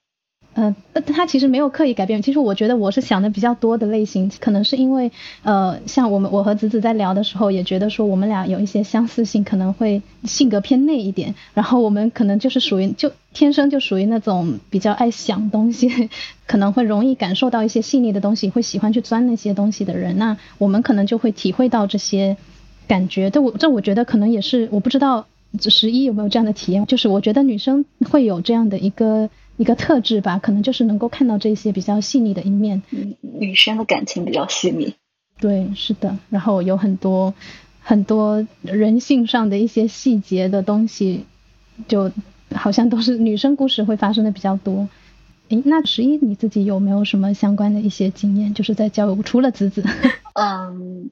[0.54, 0.76] 嗯，
[1.06, 2.20] 他其实没有刻意改变。
[2.20, 5.10] 其实我觉得我是想的比较多的类型，可能是因为
[5.44, 11.34] 呃，像我们我和子子在聊的时候，也觉得说我们俩有一些相似性，可能会性格偏内一点。
[11.54, 16.10] 然后我们可能就是属于就天生就属于那种比较爱想东西，
[16.46, 20.18] 可能会容易感受到一些细腻的东西，会喜欢去钻那些东西的人。
[20.18, 22.36] 那我们可能就会体会到这些
[22.86, 23.30] 感觉。
[23.30, 25.26] 这我这我觉得可能也是我不知道
[25.60, 29.30] 十一有没有这样的体验，就是我觉得女生会有这样的一个。
[29.58, 32.82] 一个特质吧，可能就是能够看到这些比较细腻的一面。
[32.90, 34.94] 嗯，女生的感情比较细腻。
[35.38, 36.16] 对，是的。
[36.30, 37.34] 然后有很多
[37.78, 41.26] 很多人性上的一些细节的东西，
[41.86, 42.10] 就
[42.54, 44.88] 好像都是女生故事会发生的比较多。
[45.50, 48.54] 诶，那十一你自己有没有什么相关的一些经验？
[48.54, 49.84] 就是在交友，除了子子。
[50.32, 51.10] 嗯，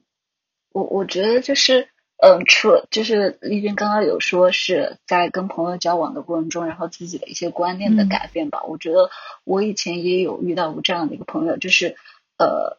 [0.73, 1.90] 我我觉得就是。
[2.23, 8.61] 嗯，除了就是丽君刚刚有说是在跟朋友交往的过程中，然后自己的一些观念的改变吧。
[8.61, 9.09] 我觉得
[9.43, 11.95] 我以前也有遇到过这样的一个朋友，就是
[12.37, 12.77] 呃，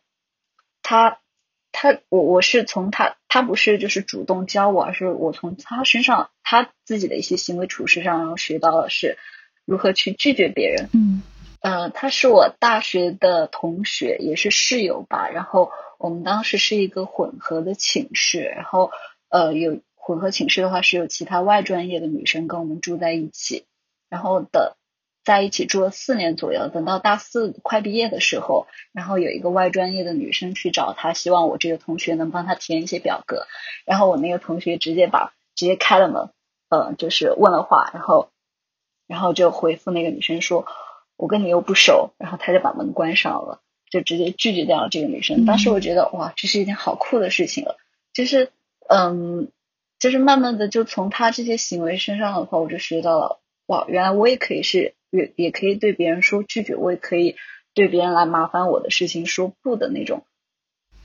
[0.80, 1.18] 他
[1.72, 9.18] 他我我是从他他不是就是主动教我，而是我从他身上他自己的一些行为处事上，然后学到了是
[9.64, 10.88] 如何去拒绝别人。
[10.94, 11.20] 嗯，
[11.62, 15.28] 呃，他是我大学的同学，也是室友吧。
[15.28, 18.92] 然后我们当时是一个混合的寝室，然后。
[19.32, 23.64] 呃，有混合寝室的话，是有其他外专业的女生跟我们住在一起，
[24.10, 24.76] 然后的
[25.24, 26.68] 在一起住了四年左右。
[26.68, 33.46] 等到大四快毕业的时候，然后有一个外专业的女生去找他，希望我这个同学能帮他填一些表格。
[33.86, 36.28] 然后我那个同学直接把直接开了门，
[36.68, 38.28] 呃，就是问了话，然后
[39.06, 40.66] 然后就回复那个女生说
[41.16, 45.46] ：“我跟你又不熟。”然后他就把门关上了，就直接拒绝掉了这个女生。
[45.46, 47.78] 当时我觉得哇，这是一件好酷的事情了，
[48.12, 48.52] 就是。
[48.94, 49.48] 嗯，
[49.98, 57.36] 就是慢慢的就从他这些行为身上的话，我就学到了哇，原来我也可以是也也可以对别人说拒绝，我也可以
[57.72, 60.24] 对别人来麻烦我的事情说不的那种。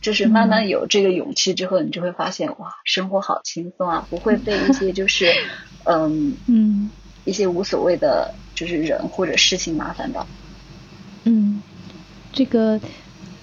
[0.02, 5.32] 就是慢慢有这个勇气之后，你就会发现哇，生活好轻松啊，不会被一些就是
[5.86, 6.91] 嗯嗯
[7.23, 10.28] 一些无所谓的就是人或者事情麻烦到。
[11.23, 11.62] 嗯，
[12.34, 12.82] 这个。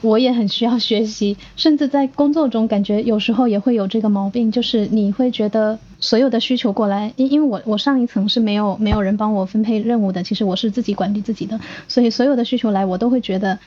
[0.05, 13.59] 我也很需要学习， 甚至在工作中感觉有时候也会有这个毛病，就是你会觉得所有的需求过来，因因为我我上一层是没有没有人帮我分配任务的，其实我是自己管理自己的，所以所有的需求来我都会觉得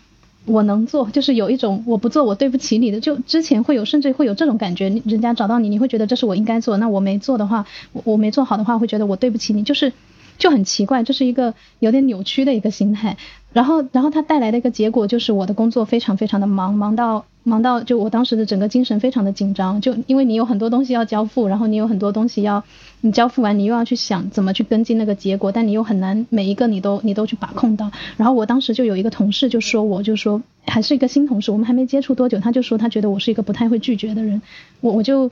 [0.45, 9.91] 我能做，就是有一种我不做我对不起你的，就之前会有甚至会有这种感觉，人家找到你，你会觉得这是我应该做，那我没做的话，我我没做好的话会觉得我对不起你，就是
[10.37, 13.17] 就很奇怪，这是一个有点扭曲的一个心态。
[13.53, 22.63] 然后，然后它带来的一个结果就是我的工作非常非常的忙，忙到忙到就我当时的整个精神非常的紧张，就因为你有很多东西要交付，然后你有很多东西要
[23.01, 27.89] 你交付完，你又要去想怎么去跟进那个结果，但你又很难每一个你都你都去把控到。
[28.17, 34.41] 然后我当时就有一个同事就说，我就说还是一个新同事，我们还没接触多久，他就说他觉得我是一个不太会拒绝的人，
[34.81, 35.31] 我我就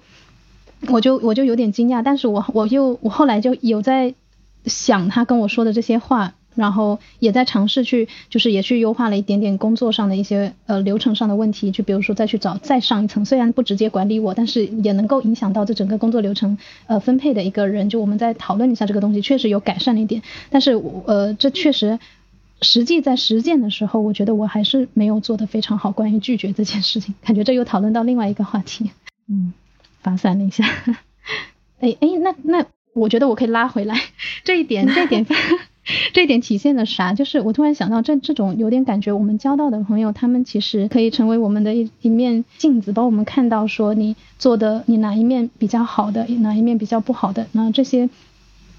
[0.87, 4.15] 我就我就有点惊讶，但是我我又我后来就有在
[4.65, 6.33] 想他跟我说的这些话。
[6.55, 20.73] 然后也在尝试去，就是也去优化了一点点工作上的一些呃流程上的问题，就比如说再去找再上一层，虽然不直接管理我，但是也能够影响到这整个工作流程呃分配的一个人，就我们再讨论一下这个东西，确实有改善了一点，但是
[21.05, 21.99] 呃这确实
[22.61, 28.91] 实际在实践的时候，我觉得我还是没有做的非常好，关于拒绝这件事情，感觉这又讨论到另外一个话题，
[29.27, 29.53] 嗯，
[30.01, 30.63] 发散了一下，
[31.79, 33.99] 哎哎那那我觉得我可以拉回来
[34.45, 35.25] 这一点这一点。
[36.13, 37.13] 这一点体现了啥？
[37.13, 47.45] 就是我突然想到，这这种有点感觉，我们交到的朋友，他们其实可以成为我们的一一面镜子，帮我们看到说你做的你哪一面比较好的，哪一面比较不好的。
[47.51, 48.09] 那这些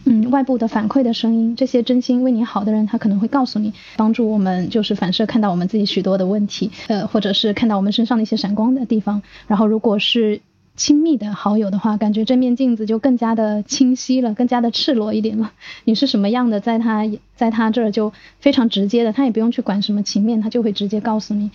[0.04, 9.22] 嗯外部的反馈的声音，这些真心为你好的人，他可能会告诉你，帮助我们就是反射看到我们自己许多的问题，呃，或者是看到我们身上的一些闪光的地方。
[9.46, 10.40] 然后如果是
[10.76, 15.52] 亲密的好友的话，感觉这面镜子就更加的清晰了，更加的赤裸一点了。
[15.84, 21.50] 你是什么样的，在他在他这儿就非常直接的，他也不用去管什么情面，他就会直接告诉你。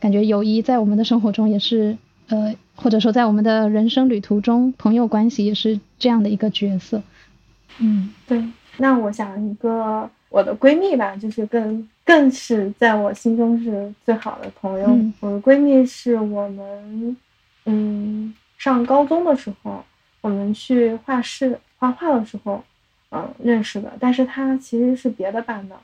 [0.00, 1.96] 感觉友谊在我们的生活中也是，
[2.28, 7.02] 呃，或者说在我们的人生旅途中，朋友关系也是这样的一个角色。
[7.78, 8.44] 嗯，对。
[8.76, 14.98] 那我想一个我的闺蜜吧，就是更更是在我心中是最好的朋友。
[15.20, 17.16] 我的闺蜜是我们，
[17.66, 18.34] 嗯。
[18.64, 19.84] 上高中的时候，
[20.22, 22.64] 我们去画室画画的时候，
[23.10, 23.92] 嗯，认识的。
[24.00, 25.76] 但是他其实是别的班的，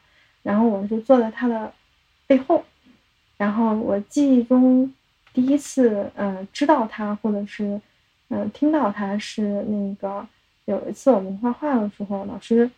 [0.43, 1.71] 然后我就坐在他的
[2.27, 2.64] 背后。
[3.37, 4.90] 然后我记忆中
[5.35, 7.79] 第一次，嗯，知道他或者是，
[8.29, 10.27] 嗯，听到他是那个
[10.64, 12.71] 有一次我们画画的时候，老师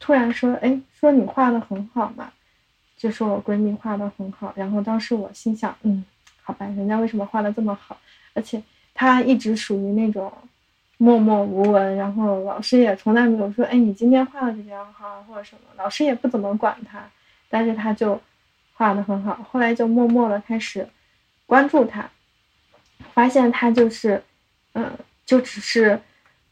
[0.00, 2.32] 突然说：“哎，说你画的很好嘛。”
[2.98, 4.52] 就说我闺蜜画的很好。
[4.56, 6.04] 然后当时我心想，嗯，
[6.42, 7.96] 好吧，人家为什么画的这么好？
[8.32, 8.60] 而且
[8.94, 10.32] 他一直属于那种
[10.96, 17.04] 默默无闻，然后老师也从来没有说，哎，你今天画的比较好或者什么，老师也不怎么管他，
[17.50, 18.20] 但是他就
[18.74, 19.34] 画的很好。
[19.50, 20.88] 后来就默默的开始
[21.46, 22.08] 关注他，
[23.12, 24.22] 发现他就是，
[24.74, 24.90] 嗯，
[25.26, 26.00] 就只是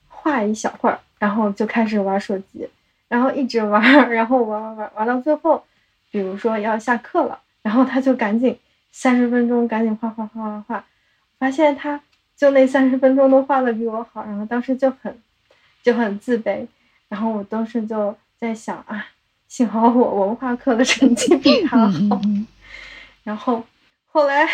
[0.09, 2.68] 画一小会儿，然后就开始玩手机。
[3.09, 5.62] 然后一直玩，然后玩玩玩玩到最后，
[6.11, 8.59] 比如说要下课了，然后他就赶紧
[8.90, 10.85] 三十分钟赶紧画画画画画，
[11.38, 12.00] 发现他
[12.42, 15.16] 就那三十分钟都画的比我好，然后当时就很
[15.81, 16.66] 就很自卑，
[17.09, 19.07] 然后我当时就在想啊，
[19.46, 22.20] 幸好我文化课的成绩比他好，
[23.22, 23.62] 然后
[24.07, 24.44] 后来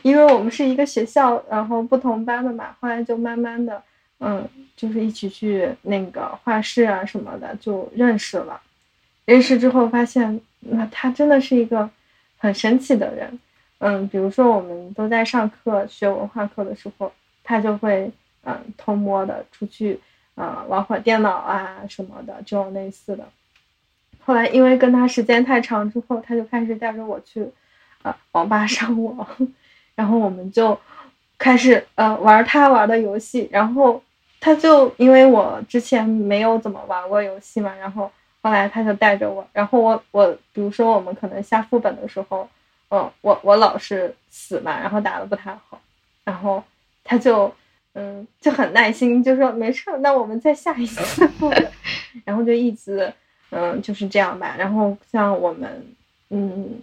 [0.00, 3.82] 因为我们是一个学校，然后不同班的嘛，后来就慢慢的。
[4.20, 8.58] 嗯，就是一起去那个画室啊什么的，就认识了。
[9.26, 11.90] 认识之后发现，那他真的是一个
[12.38, 13.38] 很神奇的人。
[13.80, 17.12] 嗯，比如说我们都在上课学文化课的时候，
[17.44, 18.10] 他就会
[18.42, 20.00] 嗯偷摸的出去
[20.34, 23.24] 啊玩会电脑啊什么的，这种类似的。
[24.24, 27.48] 后来因为跟他时间太长之后，他就开始带着我去
[28.02, 29.24] 啊网吧上网，
[29.94, 30.76] 然后我们就。
[31.36, 34.00] 开始呃玩他玩的游戏，然后
[34.40, 42.48] 他就因为我之前没有怎么玩过游戏嘛，然后后来他就带着我，然后我我比如说我们可能下副本的时候，
[42.88, 45.78] 嗯我我老是死嘛，然后打的不太好，
[46.24, 46.62] 然后
[47.04, 47.54] 他就
[47.92, 51.28] 嗯就很耐心，就说没事，那我们再下一次，
[52.24, 53.12] 然后就一直
[53.50, 55.86] 嗯就是这样吧，然后像我们
[56.30, 56.80] 嗯。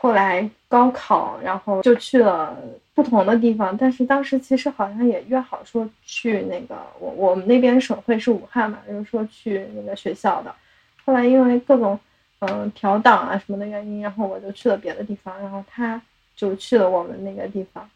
[0.00, 2.56] 后来高考，然后就去了
[2.94, 10.54] 不同的地方，但是当时其实好像也约好说去那个我我们那边省会是武汉嘛，就是说去那个学校的。
[11.04, 11.98] 后来因为各种
[12.38, 16.00] 嗯调档啊什么的原因，然后我就去了别的地方，然后他
[16.36, 17.90] 就去了我们那个地方。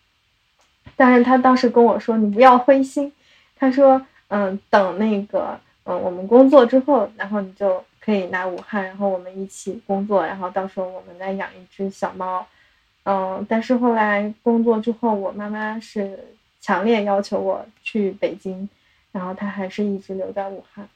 [0.97, 3.13] 但是他当时跟我说：“你不要灰心。”
[3.57, 12.45] 他说：“嗯，等那个嗯我们工作之后，然后你就。”可以来武汉，然后我们一起工作，然后到时候我们再养一只小猫，
[13.05, 16.19] 嗯，但是后来工作之后，我妈妈是
[16.61, 18.69] 强烈要求我去北京，
[19.13, 20.89] 然后他还是一直留在武汉，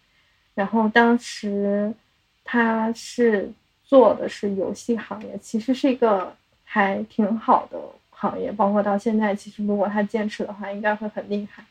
[0.56, 1.94] 然后当时
[2.42, 3.52] 他是
[3.84, 7.78] 做的是游戏行业，其实是一个还挺好的
[8.16, 11.64] 行业，包括到现在，其实如果他坚持的话，应该会很厉害，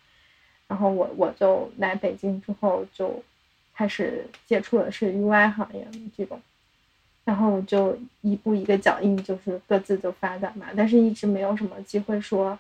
[0.68, 3.24] 然后我我就来北京之后就。
[3.78, 6.40] 开始接触的是 UI 行业这种，
[7.26, 10.68] 然后我就一步一个脚印，就是各自就发展嘛。
[10.78, 12.58] 但是一直没有什么机会说，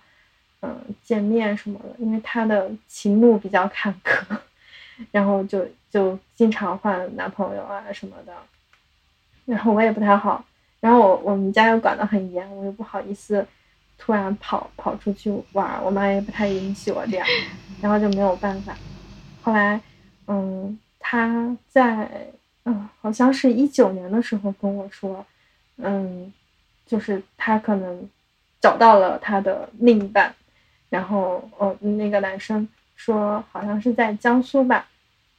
[0.62, 4.38] 嗯，见面什么的，因为他的情路比较坎坷，
[5.10, 8.34] 然后就就经常换男朋友啊什么的。
[9.46, 10.44] 然后我也不太好，
[10.82, 13.48] 然后我我们家又管得很严，我又不好意思
[13.98, 17.28] 突然跑跑出去玩，我妈也不太允许我这样，
[17.82, 18.76] 然后就没有办法。
[19.42, 19.80] 后来，
[20.28, 20.78] 嗯。
[21.08, 22.10] 他在
[22.64, 25.24] 嗯，好像是一九年的时候跟我说，
[25.78, 26.34] 嗯，
[26.84, 28.10] 就是他可能
[28.60, 30.34] 找到了他的另一半，
[30.90, 34.88] 然后哦，那个男生说好像是在江苏吧，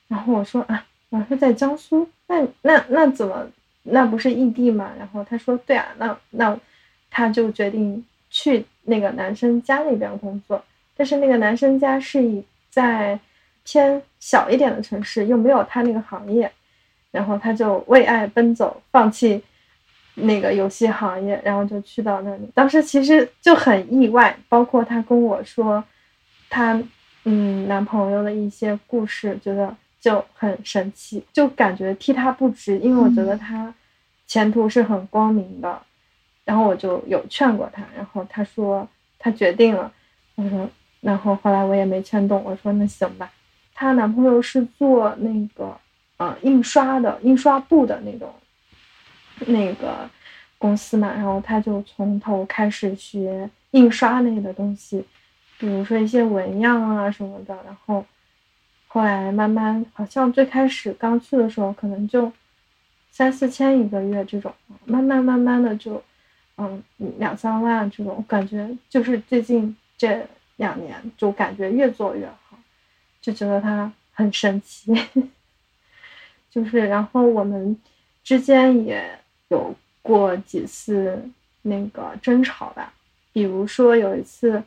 [0.07, 3.45] 然后我说啊，我说在江苏，那那那怎么
[3.83, 4.92] 那不是异地吗？
[4.97, 6.57] 然后他说对啊，那那
[7.11, 10.62] 他就决定去那个男生家那边工作，
[10.96, 13.18] 但是那个男生家是以在。
[13.68, 16.49] 偏小一点的城市又没有他那个行业，
[17.11, 19.42] 然后他就为爱奔走，放弃
[20.14, 22.49] 那个游戏行业，然后就去到那里。
[22.55, 25.83] 当时其实就很意外，包括他跟我说
[26.49, 26.81] 他
[27.25, 33.75] 嗯男朋友的一些故事，觉得就很神奇，就感觉替他不值，因为我觉得他
[34.29, 35.83] 前途是很光明的。
[36.47, 39.93] 然后我就有劝过他，然后他说他决定了，
[40.37, 43.31] 我说，然后后来我也没劝动，我说那行吧。
[43.75, 45.77] 她男朋友是做那个，
[46.17, 48.33] 呃，印刷的，印刷部的那种，
[49.41, 50.09] 那个
[50.57, 51.12] 公司嘛。
[51.12, 55.05] 然后她就从头开始学印刷类的东西，
[55.59, 57.55] 比如说一些纹样啊什么的。
[57.66, 58.07] 然后
[58.87, 62.33] 后来慢慢，好像最开始刚去的时候可能就
[63.11, 64.55] 三四千一个月这种，
[64.87, 66.03] 慢慢慢慢的就，
[66.59, 66.83] 嗯，
[67.19, 68.69] 两三万这种感觉。
[68.89, 70.27] 就是最近这
[70.57, 72.59] 两年，就感觉越做越好。
[73.21, 74.95] 就觉得他很神奇，
[76.49, 77.77] 就是然后我们
[78.23, 81.29] 之间也有过几次
[81.63, 82.93] 那个争吵吧，
[83.33, 84.63] 比如说有一次，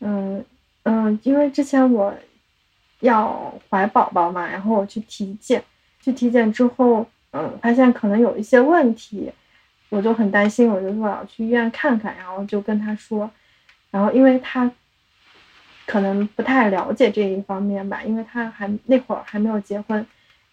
[0.00, 0.44] 嗯
[0.84, 2.14] 嗯，因为之前我
[3.00, 5.62] 要怀宝宝嘛，然后我去体检，
[6.00, 9.32] 去体检之后，嗯，发现可能有一些问题，
[9.88, 13.30] 我就很担心，我就说我要去医院看看，然后就跟他说，
[13.90, 14.70] 然后因为他
[15.86, 20.04] 可能不太了解这一方面吧，因为他还那会儿还没有结婚，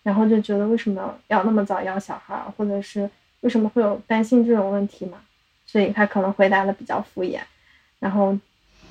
[0.04, 3.10] 然后就觉得为什么要那么早要小孩，或者是
[3.42, 5.18] 为什么会有担心这种问题嘛，
[5.66, 7.40] 所以他可能回答的比较敷衍，
[8.00, 8.38] 然后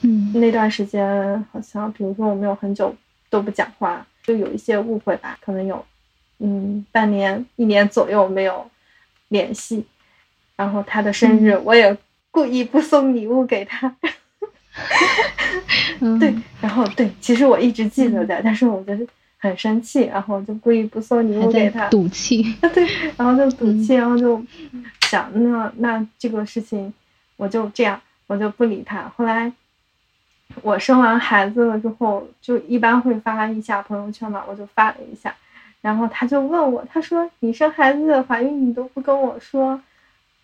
[0.00, 2.92] 嗯那段时间好像比如说我们有很久
[3.30, 5.84] 都不讲话，就有一些误会吧，可能有
[6.40, 8.68] 嗯半年一年左右没有
[9.28, 9.86] 联系。
[10.56, 11.96] 然后他的生日，我也
[12.30, 13.94] 故意不送礼物给他。
[16.18, 19.06] 对，然后对，其实我一直记得的，但是我觉得
[19.38, 22.42] 很生气，然后就故意不送礼物给他，赌气。
[22.72, 22.86] 对，
[23.16, 24.42] 然后就赌气，然后就
[25.02, 26.92] 想，那那这个事情
[27.36, 29.12] 我就这样，我就不理他。
[29.16, 29.52] 后来
[30.62, 35.34] 我生完孩子了之后，就一般会发一下朋友圈嘛，我就发了一下，
[35.80, 39.80] 然后他就问我，他说你生孩子怀孕你都不跟我说。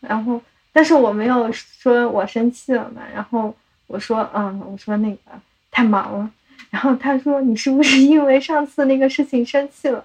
[0.01, 0.41] 然后，
[0.73, 3.03] 但是我没有说我生气了嘛。
[3.13, 3.55] 然后
[3.87, 5.21] 我说，嗯，我说那个
[5.71, 6.31] 太忙了。
[6.71, 10.05] 然后他说，你是不是因为上次那个事情生气了？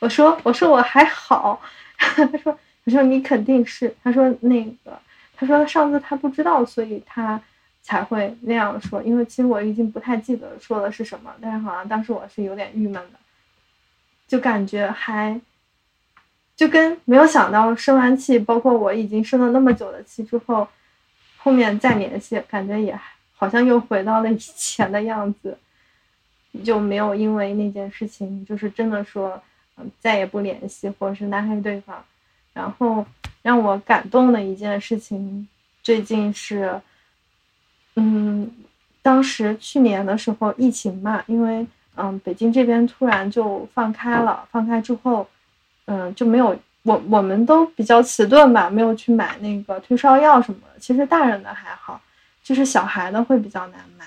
[0.00, 1.60] 我说，我说我还好。
[1.96, 3.94] 他说，我说你肯定是。
[4.02, 4.98] 他说那个，
[5.36, 7.40] 他说上次他不知道，所以他
[7.82, 9.02] 才会那样说。
[9.02, 13.18] 因为其实我已经不太记得说的是什么，但是好像当时我是有点郁闷的，
[14.28, 15.40] 就感觉还。
[16.62, 20.68] 就跟没有想到生完气，包括我已经生了那么久的气之后，
[21.36, 22.96] 后面再联系，感觉也
[23.34, 25.58] 好像又回到了以前的样子，
[26.62, 29.42] 就没有因为那件事情，就是真的说，
[29.76, 32.00] 嗯，再也不联系，或者是拉黑对方。
[32.52, 33.04] 然后
[33.42, 35.48] 让我感动的一件事情，
[35.82, 36.80] 最近是，
[37.96, 38.48] 嗯，
[39.02, 45.26] 当时去年的时候疫情嘛，因为嗯，北京这边突然就放开了，放开之后。
[45.86, 50.78] 嗯，就没有我，我们都比较迟钝吧，没有去买那个退烧药什么的。
[50.78, 52.00] 其实大人的还好，
[52.42, 54.06] 就是小孩的会比较难买。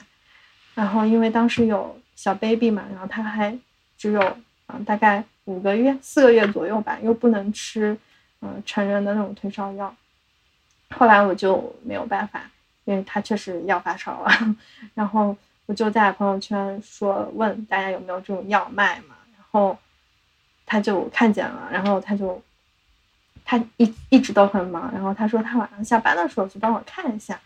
[0.74, 3.58] 然后因为当时有小 baby 嘛，然后他还
[3.98, 7.98] 只有嗯大概五个月、四个月左右吧，又不能吃
[8.42, 9.94] 嗯成人的那种退烧药。
[10.90, 12.42] 后来我就没有办法，
[12.86, 14.56] 因为他确实要发烧了。
[14.96, 19.78] 然后我就在朋友圈说问大家有没有这种药卖嘛，然后。
[20.66, 22.42] 他就看见了，然后他就，
[23.46, 27.40] 他一一直都很忙，然后他说他晚上下班的时候去帮我看一下，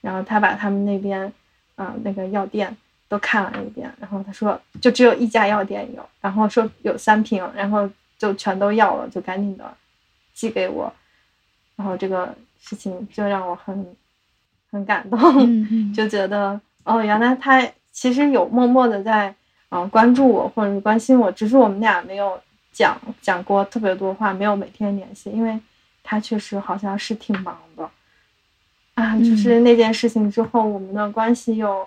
[0.00, 1.30] 然后他把他们那边，
[1.76, 2.74] 嗯，那个药店
[3.06, 7.86] 都看了一遍，然后他说就只有一家药店有，然后说有三瓶，然后
[8.18, 9.76] 就全都要了，就赶紧的
[10.32, 10.90] 寄给我，
[11.76, 13.94] 然后这个事情就让我很
[14.70, 15.18] 很感动，
[15.92, 17.62] 就觉得哦，原来他
[17.92, 19.34] 其实有默默的在
[19.68, 22.40] 嗯关注我或者是关心我，只是我们俩没有。
[22.74, 25.58] 讲讲过特别多话，没有每天联系，因为
[26.02, 27.88] 他确实好像是挺忙的
[28.94, 29.16] 啊。
[29.18, 31.86] 就是那件事情之后，我们的关系又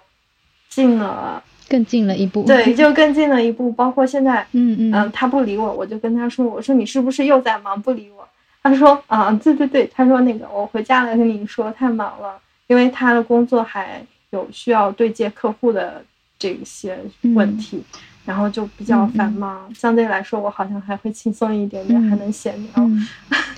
[0.70, 2.44] 近了，更近了一步。
[2.44, 3.72] 对，就更近了一步。
[3.74, 8.28] 包括现在， 嗯嗯嗯，他不理我，我就跟他说：“我说你是不是又在忙不理我？”
[8.64, 16.04] 他说：“啊，对对对。”他说：“那个我回家了，跟你说太忙了，因为他的工作还有需要对接客户的
[16.40, 16.98] 这些
[17.36, 17.84] 问题。”
[18.28, 22.89] 然后就比较繁忙，相对来说我好像还会轻松一点点，还能闲聊。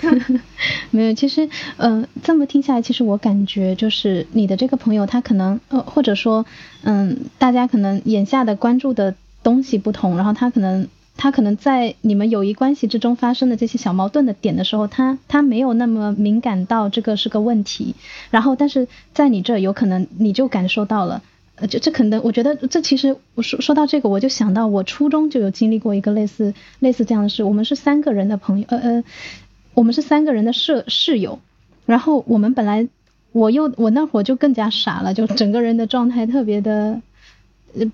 [0.92, 6.46] 没有，其实，嗯，这么听下来，其实我感觉就是你的这个朋友，他可能，呃，或者说，
[6.84, 17.96] 嗯，大家可能眼下的关注的东西不同，然后他可能，他可能在你们友谊关系之中发生的这些小矛盾的点的时候，他他没有那么敏感到这个是个问题，
[18.30, 21.20] 然后但是在你这有可能你就感受到了。
[21.66, 27.42] 就这可能，我觉得这其实我说说到这个，我就想到我初中就有经历过一个类似类似这样的事。
[27.44, 29.04] 我们是三个人的朋友，呃呃，
[29.74, 31.38] 我们是三个人的舍室友，
[31.86, 32.88] 然后我们本来
[33.32, 37.00] 我又我那会儿就更加傻了，就整个人的状态特别的。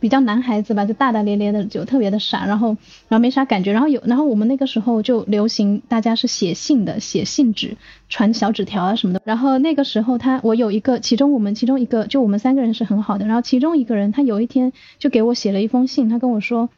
[0.01, 2.69] 比较男孩子吧，就大大咧咧的，就特别的傻，然后
[3.09, 7.77] 然后没啥感觉，然后有然后我们那个时候就流行大家是写信的，写信纸，
[8.09, 9.21] 传小纸条啊什么的。
[9.25, 16.71] 然后那个时候他我有一个，其中我们其中一个就我们三个人是很好的，然后其中一个人他有一天就给我写了一封信，他跟我说，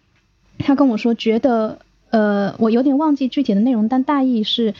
[0.58, 1.78] 他跟我说觉得
[2.10, 4.74] 呃我有点忘记具体的内容，但大意是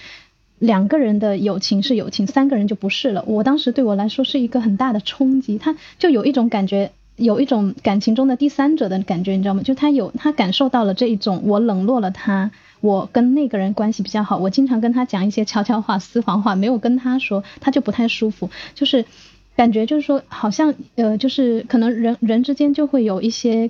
[0.58, 3.22] 两个人的友情是友情，三个人就不是了。
[3.28, 6.90] 我当时对我来说是一个很大的冲击，他就有一种感觉。
[7.18, 9.62] 有一种感情中的第三者的感觉，你知道吗？
[9.62, 12.50] 就他有他感受到了这一种，我冷落了他，
[12.80, 19.04] 我跟那个人关系比较好，我经常跟他讲一些悄悄话、私房话，没有跟他说，他就不太舒服，就是
[19.56, 23.68] 感觉就是说，好像呃，就是可能人人之间就会有一些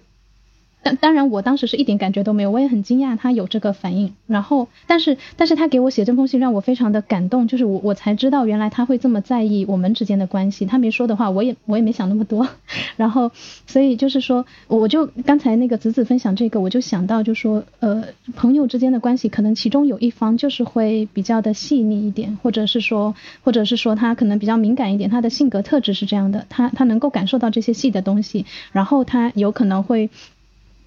[0.83, 4.15] 当当然，我当时是一点感觉都没有，我也很惊讶他有这个反应。
[4.27, 10.67] 然后，但是但是他给我写这封信让我非常的感动，就是我我才知道原来他会这么在意我们之间的关系。
[10.67, 12.49] 他没说的话，我也我也没想那么多。
[12.97, 13.31] 然后，
[13.67, 18.05] 所以就是说，我就刚才那个子子分享这个，我就想到就说，呃，
[18.37, 30.09] 朋友之间的关系可能其中有一方就是会比较的细腻一点，或者是说，或者是说他可能比较敏感一点，他的性格特质是这样的，他他能够感受到这些细的东西，然后他有可能会。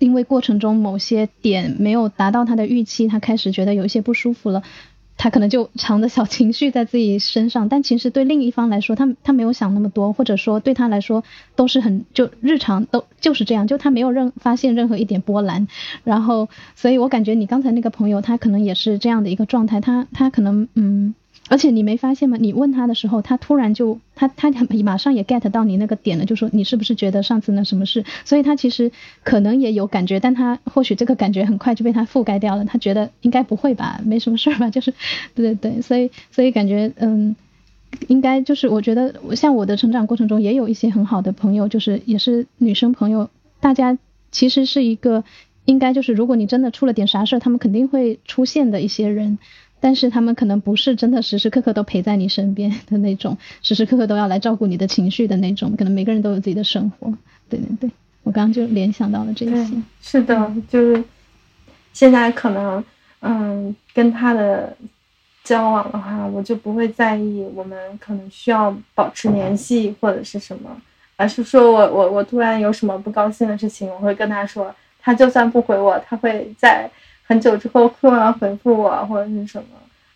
[0.02, 4.64] 因为过程中某些点没有达到他的预期，他开始觉得有一些不舒服了，
[5.16, 7.70] 他可能就藏着小情绪在自己身上。
[7.70, 11.24] 但其实对另一方来说，他他没有想那么多，或者说对他来说
[11.56, 15.68] 都是很就日常都就是这样，就他没有任发现任何一点波澜。
[16.04, 21.14] 然后，所以我感觉你刚才那个朋友他可能也是这样的一个状态，他他可能嗯。
[21.52, 22.38] 而且你没发现吗？
[22.40, 24.50] 你问他的时候，他突然就他他
[24.86, 28.06] 马上也 get 到你那个点了，就说你是不是觉得上次那什么事？
[28.24, 28.90] 所以他其实
[29.26, 32.64] 可能也有感觉，但他或许这个感觉很快就被他覆盖掉了。
[32.64, 34.94] 他觉得应该不会吧，没什么事儿吧， 就是
[35.36, 37.36] 对对对，所以所以感觉嗯，
[38.08, 43.30] 应该就是我觉得像我的成长过程中也有一些很好的朋友，就是也是女生朋友，
[43.60, 43.98] 大家
[44.32, 45.26] 其实是一个
[45.66, 49.38] 应该就是如果你真的出了点啥事儿，他们肯定会出现的一些人。
[49.82, 55.76] 但是他们可能不是真的时时刻刻都陪在你身边的那种，时时刻刻都要来照顾你的情绪的那种。
[55.76, 57.12] 可能每个人都有自己的生活。
[57.50, 59.82] 对对对，我刚刚就联想到了这些。
[60.00, 61.04] 是的，就是
[61.94, 62.84] 现在可能，
[63.22, 64.78] 嗯，跟他的
[65.44, 70.70] 交往的话，我就不会在意我们可能需要保持联系或者是什么，
[71.18, 76.88] 而是说我我我突然有什么不高兴的事情，我会跟他说，他就算不回我，他会在。
[77.32, 79.68] 很久之后突然回复我或者是什么，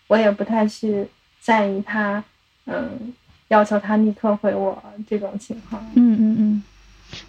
[0.06, 1.06] 我也不太去
[1.40, 2.22] 在意他，
[2.66, 3.14] 嗯，
[3.48, 5.82] 要求他立刻回我这种情况。
[5.94, 6.62] 嗯嗯嗯，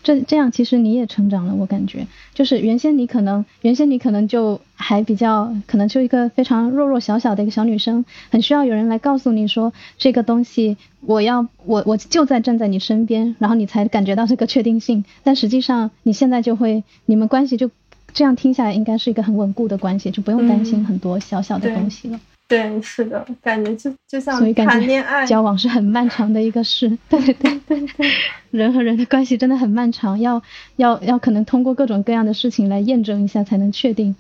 [0.04, 15.06] 这这样其实你也成长了，我感觉就是原先你可能原先你可能就还比较可能就一个非常弱弱小小的一个小女生，很需要有人来告诉你说这个东西我要我我就在站在你身边，然后你才感觉到这个确定性。
[15.24, 17.72] 但实际上你现在就会你们关系就。
[18.18, 22.20] 这样听下来，应该是一个很稳固的关系，就不用担心很多小小的东西了。
[22.48, 26.98] 对，是的，感觉就就像谈恋爱，交往是很漫长的一个事。
[27.10, 28.10] 对对对对，
[28.50, 30.42] 人和人的关系真的很漫长，要
[30.78, 34.16] 要要可能通过各种各样的事情来验证一下，才能确定，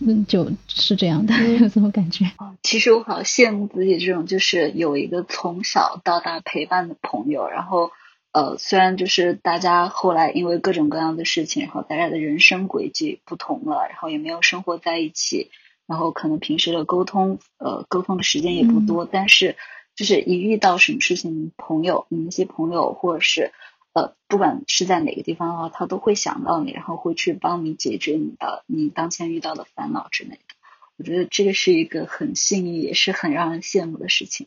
[0.00, 2.24] 嗯，就是这样的，有 这种感觉。
[2.64, 7.92] 其实我好羡慕自己这种，就是有一个从小到大陪伴的朋友，然后。
[8.36, 15.50] 呃，虽然就是大家后来因为各种各样的事情，然后大家的人生轨迹不同了，然后也没有生活在一起，
[15.86, 19.56] 然后可能平时的沟通，呃，沟通的时间也不多，但是
[19.94, 23.52] 就是一遇到什么事情，朋友，你那些朋友或者是
[23.94, 30.54] 呃，不管是在哪个地方的话，他都会想到你，然后会去帮你解决你的你当前遇到的烦恼之类的。
[30.98, 34.46] 我觉得这个是一个很幸运，也是很让人羡慕的事情。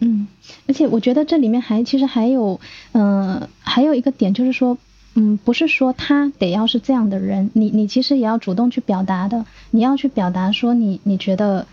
[0.00, 0.26] 嗯，
[0.66, 2.60] 而且我觉得这里面还其实还有，
[2.92, 4.78] 嗯，还有一个点就是说，
[5.14, 11.66] 嗯，不是说他得要是这样的人，你你其实也要主动去表达的，你要去表达说你你觉得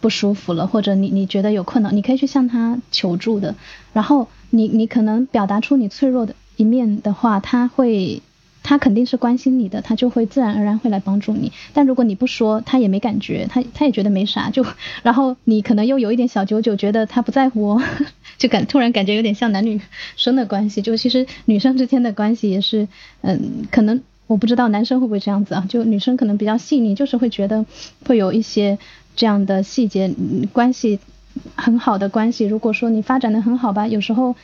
[0.00, 3.54] 不舒服了，或者你你觉得有困难，你可以去向他求助的，
[3.92, 8.22] 然后你你可能表达出你脆弱的一面的话，他会。
[8.62, 11.52] 他肯定是关心你的，他就会自然而然会来帮助你。
[11.72, 14.64] 但如果你不说，他也没感觉，他他也觉得没啥，就
[15.02, 17.80] 然后你可能又有一点小九九，觉得他不在乎，
[18.38, 19.80] 就感突然感觉有点像男女
[20.16, 20.80] 生的关系。
[20.80, 22.86] 就其实女生之间的关系也是，
[23.22, 25.66] 嗯，可能我不知道男生会不会这样子啊？
[25.68, 27.66] 就女生可能比较细腻，就是会觉得
[28.06, 28.78] 会有一些
[29.16, 30.14] 这样的细节，
[30.52, 31.00] 关系
[31.56, 32.46] 很好的关系。
[32.46, 34.36] 如果说你发展的很好吧，有时候。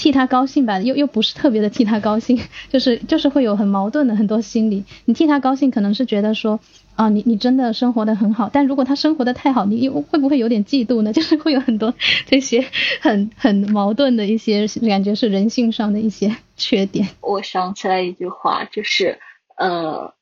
[0.00, 2.40] 替他高兴吧，又又不是特别的替他高兴，
[2.72, 4.82] 就是就是会有很矛盾的很多心理。
[5.04, 6.58] 你替他高兴，可能是觉得说
[6.94, 11.12] 啊，你你真的生活的很好，但如果他生活的太好，你又会不会有点嫉妒呢？
[11.14, 11.92] 就是会有很多
[12.24, 12.64] 这些
[13.02, 17.06] 很很矛盾的一些感觉，是人性上的一些缺点。
[17.20, 19.18] 我想起来一句话，就是
[19.58, 20.14] 呃，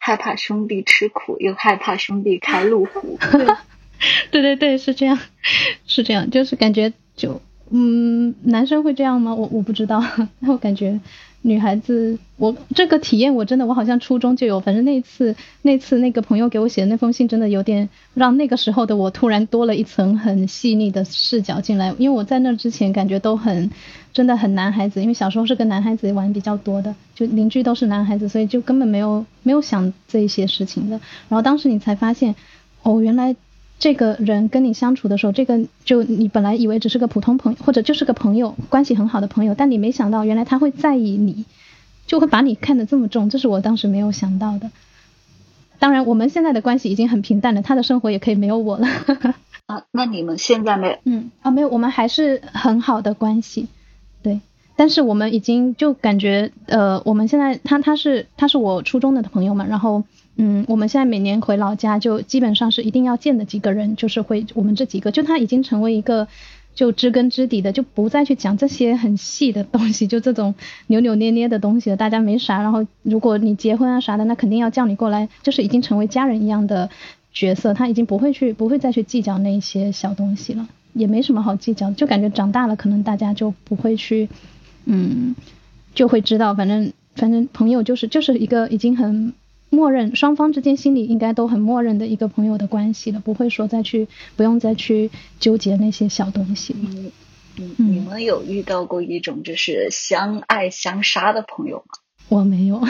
[0.00, 3.16] 害怕兄弟吃苦，又害怕兄弟开路虎。
[4.32, 5.16] 对对对，是这样，
[5.86, 7.40] 是这样，就是感觉就。
[7.72, 9.32] 嗯，男生会这样吗？
[9.34, 10.02] 我我不知道，
[10.40, 10.98] 那 我感觉
[11.42, 14.58] 女孩子，我这个体验我真的，我好像初中就有。
[14.58, 21.94] 反正那次那次那个朋友给我写的那封信，真的有点让那个时候的我突然多了一层很细腻的视角进来。
[21.96, 23.70] 因为我在那之前感觉都很
[24.12, 31.00] 真的很男孩子，因为小时候是跟男孩子玩比较多的，就邻居都是男孩子，所以就根本没有没有想这些事情的。
[31.28, 32.34] 然后当时你才发现，
[32.82, 33.36] 哦，原来。
[33.80, 41.46] 这个人跟你相处的时候，这个就你本来以为只是个普通朋友，或者就是个朋友，关系很好的朋友，但你没想到原来他会在意你，
[42.06, 44.70] 就会把你看得这么重，这是我当时没有想到的。
[45.78, 48.86] 当然，我们现在的关系已经很平淡了，他的生活也可以没有我了。
[49.64, 50.96] 啊，那你们现在没有？
[51.04, 53.66] 嗯，啊，没有，我们还是很好的关系，
[54.22, 54.40] 对。
[54.76, 60.04] 但是我们已经就感觉，呃，我们现在他他是他是我初中的朋友嘛，然后，
[60.42, 66.26] 嗯，我们现在每年回老家就基本上是一定要见的几个人，就是会我们这几个，就他已经成为一个。
[66.72, 70.54] 就知根知底的，就不再去讲这些很细的东西，就这种
[70.86, 71.94] 扭扭捏捏的东西。
[71.96, 76.88] 大家没啥，然后如果你结婚啊啥的，那肯定要叫你过来，就是已经成为家人一样的
[77.32, 84.28] 角色，他已经不会去，不会再去计较那些小东西了，也没什么好计较，就感觉长大了，可能大家就不会去，
[84.84, 85.34] 嗯，
[85.92, 89.34] 就会知道，反正反正朋友就是就是一个已经很。
[89.70, 96.74] 默认双方之间心里应该都很默认的一个朋友的关系了，不会说再去不用再去纠结那些小东西。
[96.76, 97.12] 嗯
[97.56, 101.98] 嗯，你们有遇到过一种就是相爱相杀的朋友吗？
[102.28, 102.80] 我没有。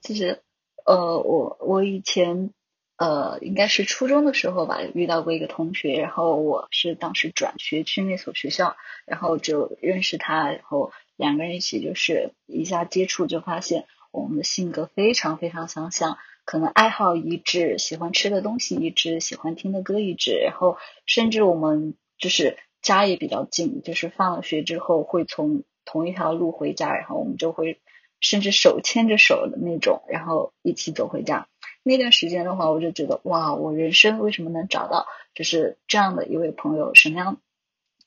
[0.00, 0.40] 其 实，
[0.84, 2.50] 呃，我我以前
[2.96, 13.86] 呃应该是初中的时候吧，遇到过一个同学，然后我是当时转学去那所学校，然后就认识他，然后两个人一起就是一下接触就发现。
[14.12, 27.80] 我们的性格非常非常相像，可能爱好一致，喜欢吃的东西一致，喜欢听的歌一致，然后甚至我们就是家也比较近，就是放了学之后会从同一条路回家，然后我们就会
[28.20, 31.48] 甚至手牵着手的那种，然后一起走回家。
[31.82, 36.94] 那段时间的话，我就觉得哇，我人生为什么能找到就是这样的一位朋友？
[36.94, 37.38] 什么样？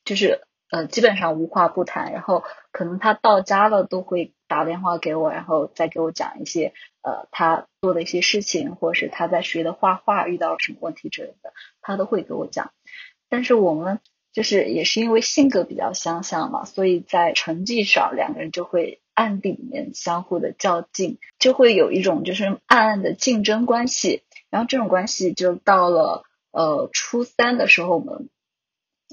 [0.03, 4.34] 就是呃，基本上无话不谈，然后可能他到家了都会。
[4.47, 12.71] 打电话给我，然后再给我讲一些呃他做的一些事情，或者是他在学的画画遇到什么问题之类的，他都会给我讲。
[13.29, 13.99] 但是我们
[14.33, 24.23] 就是也是因为性格比较相像嘛，所以在成绩上两个人就会暗地里面相互的较劲，就会有一种就是暗暗的竞争关系。
[24.49, 28.29] 然后这种关系就到了呃初三的时候，我们。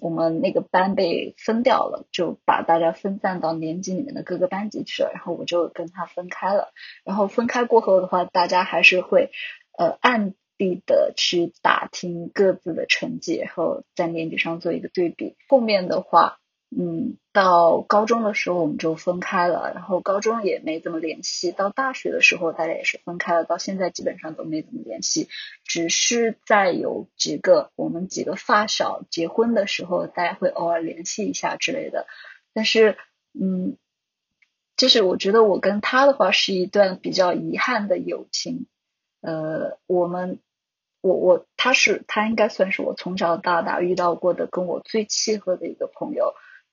[0.03, 5.11] 我们那个班被分掉了，就把大家分散到年级里面的各个班级去了。
[5.15, 6.73] 然后我就跟他分开了。
[7.05, 9.31] 然后分开过后的话，大家还是会
[9.79, 15.37] 呃暗地的去打听各自的成绩，然后在年级上做一个对比。
[15.49, 16.41] 后面的话。
[16.75, 21.53] 嗯，到高中的时候我们就分开了，然后高中也没怎么联系。
[21.53, 25.29] 到大学的时候大家也是分开了，到现在基本上都没怎么联系。
[25.65, 32.07] 只是在有几个我们几个发小结婚的时候，大家会偶尔联系一下之类的。
[32.55, 32.97] 但是，
[33.39, 33.77] 嗯，
[34.79, 38.67] 就是我觉得我跟他的话是一段比较遗憾的友情。
[39.21, 40.39] 呃，我们，
[41.03, 46.33] 我我他是他应该算是我从小到大遇到过的跟我最契合的一个朋友。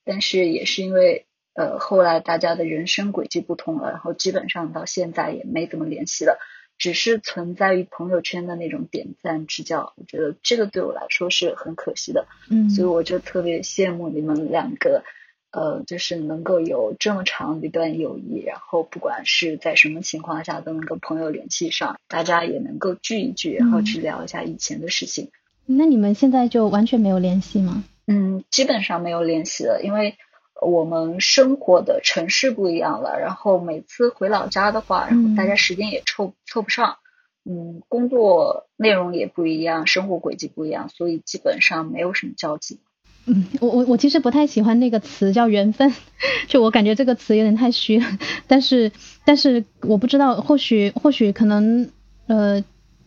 [0.10, 6.40] 但是也是因为，呃，后来大家的人生轨迹不同了，然后基本上到现在也没怎么联系了，
[6.80, 9.94] 只是存在于朋友圈的那种点赞之交。
[9.98, 15.04] 我觉得这个对我来说是很可惜的，嗯，所以我就特别羡慕你们两个，
[15.52, 25.30] 呃，就是能够有这么长的一段友谊，然后不管是在什么情况下都能跟朋友联系上，大家也能够聚一聚，然后去聊一下以前的事情。
[25.68, 27.84] 那你们现在就完全没有联系吗？
[28.12, 30.16] 嗯，基本上没有联系了，因为
[30.60, 33.20] 我们生活的城市不一样了。
[33.20, 36.98] 然后每次回老家的话，然后大家时间也凑凑不上。
[37.46, 42.80] 嗯，工作内容也不一样，生活轨迹不一样，所以基本上没有什么交集。
[43.28, 45.94] 嗯，我我我其实不太喜欢那个词叫缘分，
[46.50, 48.02] 就我感觉这个词有点太虚。
[48.48, 48.92] 但是
[49.24, 51.92] 但是我不知道，或许或许可能
[52.26, 52.64] 呃，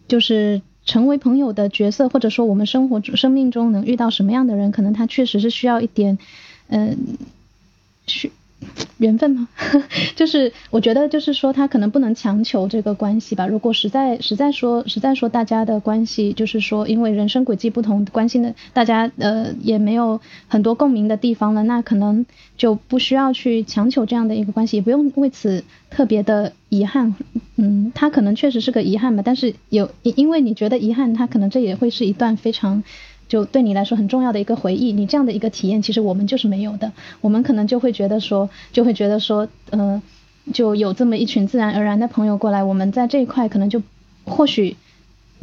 [0.07, 0.63] 就是。
[0.85, 6.19] 成为朋友的角色，或者说我们生活中、生命中能遇到什么样的人，可能他确实是需要一点，
[6.69, 6.97] 嗯，
[8.07, 8.33] 需。
[8.99, 9.49] 缘分吗？
[10.17, 13.47] 就是我觉得，就是说他可能不能强求这个关系吧。
[13.47, 22.25] 如果实在实在说实在说大家的关系，就是说因为人生轨迹不同，关心的大家呃也没有很多共鸣的地方了，那可能
[22.57, 27.15] 就不需要去强求这样的一个关系，也不用为此特别的遗憾。
[27.57, 32.83] 嗯，他可能确实是个遗憾吧，但是有因为你觉得遗憾，他可能这也会是一段非常。
[33.33, 36.93] 就对你来说很重要的一个回忆，你这样的一个体验，其实我们就是没有的。
[37.23, 40.03] 我们可能就会觉得说，就会觉得说，嗯，
[40.53, 43.83] 就有这么一群自然而然的朋友过来，我们在这一块可能就
[44.27, 44.77] 或许。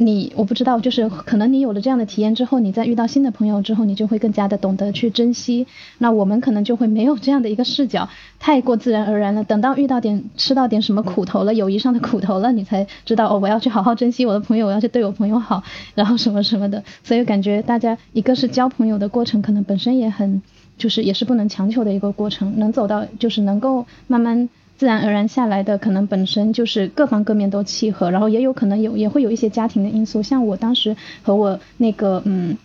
[0.02, 5.66] 你我不知道，就是可能你有了这样的体验之后，你在遇到新的朋友之后，你就会更加的懂得去珍惜。
[5.98, 9.44] 那我们可能就会没有这样的一个视角，太过自然而然了。
[9.44, 15.62] 等到遇到点吃到点什么苦头了，友谊上的苦头了，你才知道哦，我要去好好珍惜我的朋友，我要去对我朋友好，
[15.94, 16.82] 然后什么什么的。
[17.04, 20.40] 所以感觉大家一个是交朋友的过程，可能本身也很
[20.78, 24.48] 就是也是不能强求的一个过程，能走到就是能够慢慢。
[24.80, 30.22] 自然而然下来的，可能本身就是各方各面都契合，然后也有可能有也会有一些家庭的因素。
[30.22, 32.56] 像我当时和我那个嗯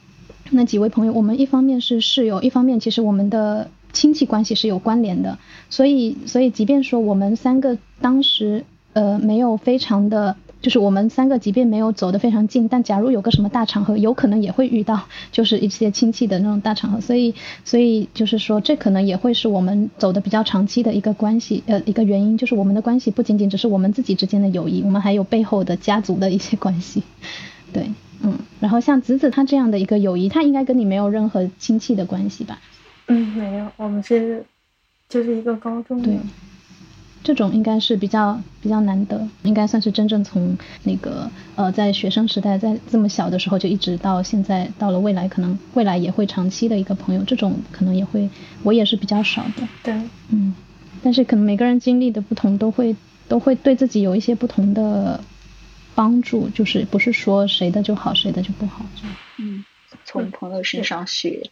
[0.52, 5.38] 那几位朋友，我们一方面是室友，一方面其实我们的亲戚关系是有关联的，
[5.70, 8.64] 所以所以即便说我们三个当时
[8.94, 10.38] 呃没有非常的。
[10.66, 15.00] 就是我们三个，即便没有走得非常近，但假如有个什么大场合，有可能也会遇到，
[15.32, 17.00] 就是一些亲戚的那种大场合。
[17.00, 27.04] 所以，所以就是说，这可能也会是我们走的比较长期的一个关系，呃，一个原因，就是我们的关系不仅仅只是我们自己之间的友谊，我们还有背后的家族的一些关系。
[27.72, 27.92] 对，
[28.24, 32.60] 嗯，然后像子子他这样的一个友谊，他应该跟你没有任何亲戚的关系吧？
[33.06, 34.44] 嗯，没有，我们是
[35.08, 36.02] 就是一个高中。
[36.02, 36.18] 对。
[37.26, 48.30] 这种应该是比较比较难得，应该算是真正从那个呃在学生时代，在这么小的时候就一直到现在，到了未来可能未来也会长期的一个朋友，这种可能也会
[48.62, 49.68] 我也是比较少的。
[49.82, 49.94] 对，
[50.30, 50.54] 嗯，
[51.02, 52.96] 但是可能每个人经历的不同，都会
[53.28, 55.20] 都会对自己有一些不同的
[55.96, 58.86] 帮助，就是不是说谁的就好，谁的就不好。
[59.40, 59.66] 嗯，
[60.06, 61.50] 从朋友身上学。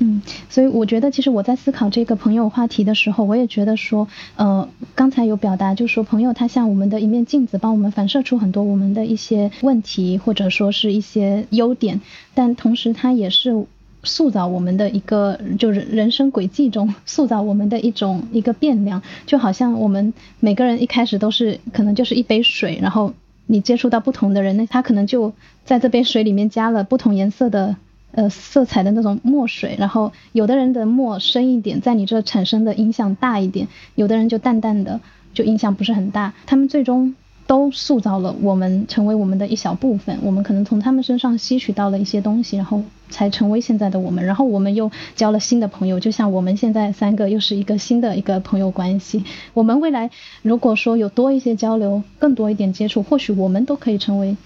[0.00, 12.00] 嗯，所以我觉得，其实我在思考这个朋友话题的时候，我也觉得说，呃，刚才有表达，就说朋友他像我们的一面镜子，帮我们反射出很多我们的一些问题，或者说是一些优点，
[12.32, 13.66] 但同时他也是
[14.04, 23.12] 塑造我们的一个，就是人生轨迹中塑造我们的一种一个变量，就好像我们每个人一开始都是可能就是一杯水，然后
[23.46, 25.32] 你接触到不同的人，那他可能就
[25.64, 27.74] 在这杯水里面加了不同颜色的。
[28.12, 35.00] 呃，色彩的那种墨水，然后有的人的墨深一点，在你这产生的影响大一点，有的人就淡淡的，
[35.34, 36.32] 就影响不是很大。
[36.46, 37.14] 他们最终
[37.46, 40.18] 都塑造了我们，成为我们的一小部分。
[40.22, 44.24] 我们可能从他们身上吸取到了一些东西，然后才成为现在的我们。
[44.24, 49.22] 然后我们又交了新的朋友，就像我们现在三个又是一个新的一个朋友关系。
[49.52, 54.36] 我们未来如果说有多一些交流，更多一点接触，或许我们都可以成为。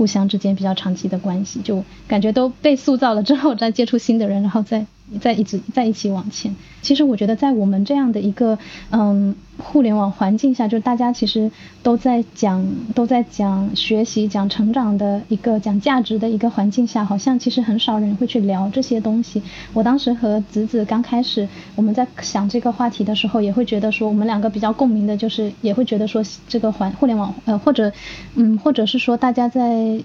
[0.00, 4.86] 互相之间比较长期的关系，就感觉都被塑造了之后，再接触新的人，然后再。
[5.18, 6.54] 在一直在一起往前。
[6.82, 8.58] 其实我觉得，在我们这样的一个
[8.90, 11.50] 嗯互联网环境下，就大家其实
[11.82, 19.42] 都在讲都在讲学习、讲成长的一个讲价值的一个环境下，好像其实很少人会去聊这些东西。
[19.74, 21.46] 我当时和子子刚开始
[21.76, 27.92] 我们在想这个话题的时候，也会觉得说我们两个比较共鸣的，就是也会觉得说这个环互联网呃或者
[28.36, 30.02] 嗯或者是说大家在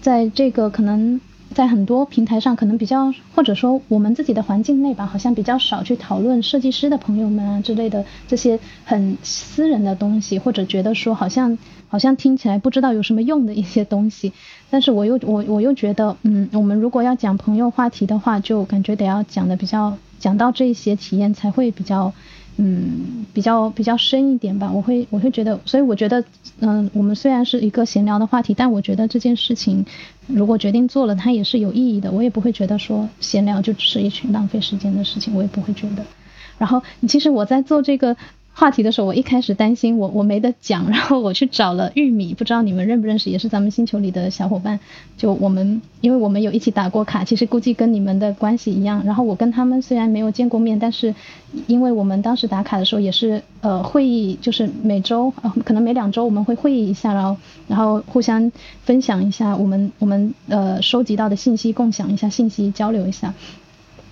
[0.00, 1.20] 在这个可能。
[1.58, 14.32] 在很多平台上，可能比较或者说我们自己的环境内吧，好像比较少去讨论设计师的朋友们啊之类的这些很私人的东西，或者觉得说好像好像听起来不知道有什么用的一些东西。
[14.70, 22.12] 但是我又我我又觉得，嗯，我们如果要讲朋友话题的话，就感觉得要讲的比较讲到这些体验才会比较。
[22.58, 26.22] 嗯，比较比较深一点吧，我会我会觉得，所以我觉得，
[26.60, 29.86] 嗯，我们虽然是一个闲聊的话题，但我觉得这件事情
[30.26, 36.04] 如果决定做了，它也是有意义的，我也不会觉得说闲聊就只是一群浪费时间的事情，我也不会觉得。
[36.58, 38.16] 然后，其实我在做这个。
[38.58, 44.80] 话题的时候，我一开始担心我我没得讲， 然后我去找了玉米，不知道你们认不认识，也是咱们星球里的小伙伴。
[45.16, 49.00] 就我们，因为我们有一起打过卡，其实估计跟你们的关系一样。
[49.06, 51.14] 然后我跟他们虽然没有见过面，但是
[51.68, 57.36] 因为我们当时打卡的时候也是呃会议，就是每周呃可能每两周我们会会议一下，然后
[57.68, 58.50] 然后互相
[58.82, 63.32] 分享一下我们我们呃收集到的信息，共享一下信息，交流一下。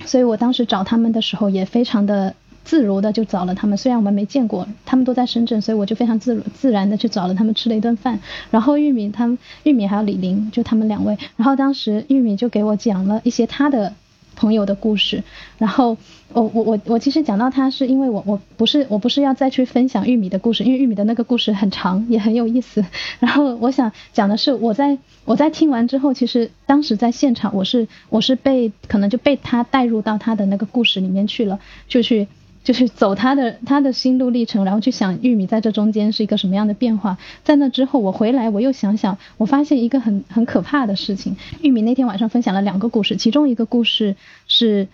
[0.05, 2.33] 所以我当时找他们的时候也非常的。
[2.67, 8.19] 自如的就找了他们，虽然我们没见过，他们都在深圳，所以我就非常自如自然的去找了他们吃了一顿饭。
[8.51, 11.17] 然后玉米他们，玉米还有李玲，就他们两位。
[11.37, 13.93] 然后当时玉米就给我讲了一些他的
[14.35, 15.23] 朋友的故事。
[15.59, 15.97] 然后
[16.33, 22.85] 我我我我其实讲到他是因为我我不是我不是要再去分享玉米的故事，因为玉米的那个故事很长也很有意思。
[23.21, 32.27] 然后我想讲的是我在我在听完之后，其实当时在现场我是我是被可能就被他带入到他的那个故事里面去了，就去。
[32.67, 37.17] 就是走他的他的心路历程，然后去想玉米在这中间是一个什么样的变化。
[37.45, 41.37] 在那之后，我回来我又想想，我发现一个很很可怕的事情。
[41.63, 44.17] 玉米那天晚上分享了两个故事，其中一个故事
[44.49, 44.89] 是，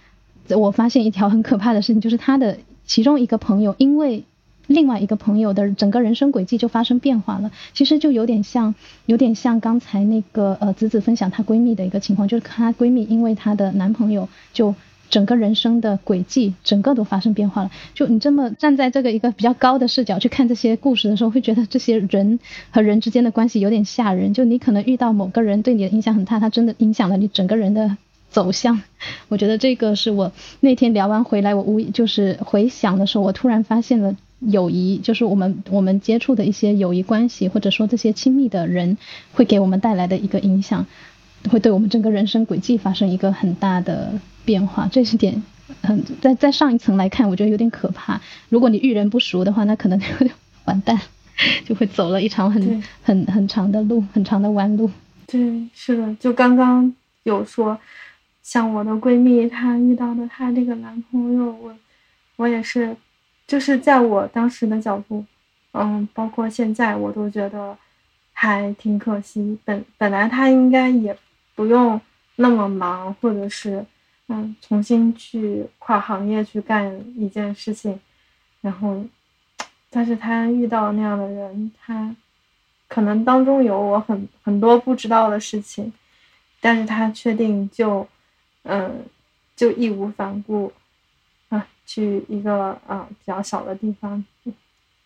[0.50, 4.24] 我发现一条很可怕的事情，就是他的其中一个朋友因为
[4.66, 7.50] 另外一个朋友的整个人生轨迹就发生变化了。
[7.72, 8.74] 其实就有点像，
[9.06, 14.74] 有点像刚才那个呃子子分享她闺蜜的一个情况，就是她闺蜜因为她的男朋友就。
[15.12, 17.70] 整个人生的轨迹，整个都发生变化了。
[17.92, 22.40] 就你这么站在这个一个比较高的视角去看这些故事的时候，会觉得这些人
[22.70, 24.32] 和人之间的关系有点吓人。
[24.32, 27.94] 就你可能遇到某个人对你的影响很大，他真的影响了你整个人的
[28.30, 28.80] 走向。
[29.28, 38.96] 我觉得这个是我那天聊完回来，我无意就是回想的时候，我突然发现了友谊，就是我们我们接触的一些友谊关系，或者说这些亲密的人，
[39.34, 40.86] 会给我们带来的一个影响，
[41.50, 44.12] 会对我们整个人生轨迹发生一个很大的
[44.44, 44.88] 变化。
[44.90, 45.42] 这是点，
[45.82, 48.20] 嗯，在在上一层来看，我觉得有点可怕。
[48.48, 50.06] 如果你遇人不熟的话，那可能就
[50.64, 50.98] 完蛋，
[51.64, 54.90] 就会走了一场很很很长的路，很长的弯路。
[55.26, 57.78] 对，是的，就刚刚有说，
[58.42, 61.74] 像我的闺蜜她遇到的她这个男朋友，我
[62.36, 62.96] 我也是。
[63.44, 65.22] 就是在我当时的角度，
[65.72, 67.76] 嗯，包括现在，我都觉得
[68.32, 69.58] 还挺可惜。
[69.64, 71.14] 本本来他应该也
[71.54, 72.00] 不用
[72.36, 73.84] 那么忙，或者是
[74.28, 78.00] 嗯，重新去跨行业去干一件事情，
[78.60, 79.04] 然后，
[79.90, 82.14] 但是他遇到那样的人，他
[82.88, 85.92] 可能当中有我很很多不知道的事情，
[86.60, 88.06] 但是他确定就
[88.62, 89.04] 嗯，
[89.56, 90.72] 就义无反顾
[91.48, 91.66] 啊。
[91.84, 94.24] 去一个啊比较小的地方，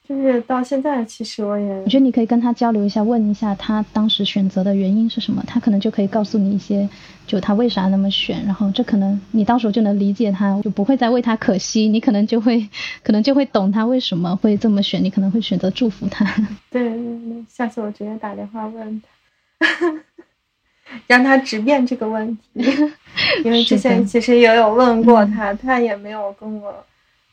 [0.09, 6.89] 就是到现在，其实我也我觉得你可以跟他交流一下，问一下他当时选择的原因是什么，他可能就可以告诉你一些，
[7.27, 12.69] 就他为啥那么选，然后这可能你到时候就能理解他，就不会再为他可惜，你可能就会
[13.03, 16.25] 可能就会懂他为什么会这么选，你可能会选择祝福他。
[16.71, 19.03] 对 对对，下次我直接打电话问
[19.59, 19.67] 他。
[21.09, 22.41] 让他直面这个问题，
[23.45, 26.73] 因为之前其实也有问过他，他也没有跟我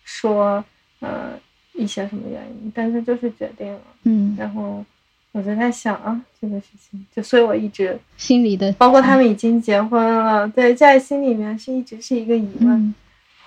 [0.04, 0.64] 说，
[1.02, 1.30] 呃，
[1.74, 4.84] 一些什么原因，但是就是决定了，嗯，然后
[5.32, 12.94] 我就在想啊，这个事情，就所以我一直心里的，包括他们已经结婚了，对，在心里面是一直是一个疑问，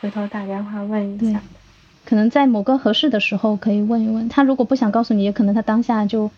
[0.00, 1.40] 回头打电话问一下，
[2.04, 6.30] 可能在某个合适的时候可以问一问他，如果不想告诉你，也可能他当下就。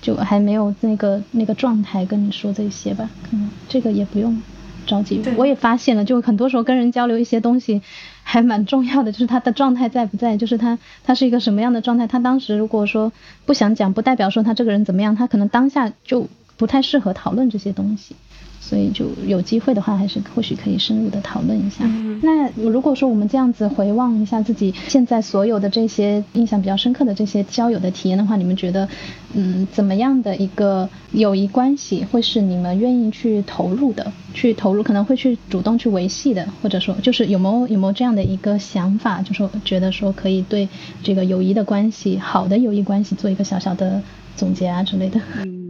[0.00, 4.40] 就还没有那个那个状态跟你说这些吧，可能这个也不用
[4.86, 5.20] 着急。
[5.36, 7.82] 我也发现了，就很多时候跟人交流一些东西，
[8.30, 12.06] 还蛮重要的，就是他的状态在不在，就是他他是一个什么样的状态。
[12.06, 13.10] 他当时如果说
[13.46, 18.14] 不想讲，不代表说他这个人怎么样，他可能当下就不太适合讨论这些东西。
[18.60, 21.86] 所以就有机会的话，还是或许可以深入的讨论一下。
[22.22, 28.86] 那如果说我们这样子回望一下自己现在所有的这些印象比较深刻的这些交友的体验的话，你们觉得，
[29.32, 34.12] 嗯，怎么样的一个友谊关系会是你们愿意去投入的？
[34.34, 40.68] 去投入可能会去主动去维系的，或者说就是有没有有没有这样的一个想法，就说觉得说可以对
[41.02, 44.02] 这个友谊的关系，好的友谊关系做一个小小的
[44.36, 45.18] 总结啊之类的。
[45.44, 45.67] 嗯，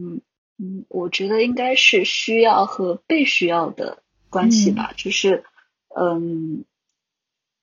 [0.89, 4.93] 我觉得应该是需要和被需要的关系吧。
[4.97, 5.45] 就是，
[5.95, 6.65] 嗯，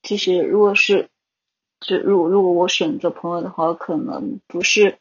[0.01, 1.09] 就是如果是，
[1.81, 4.97] 就如果如果我选择朋友的话，可能不是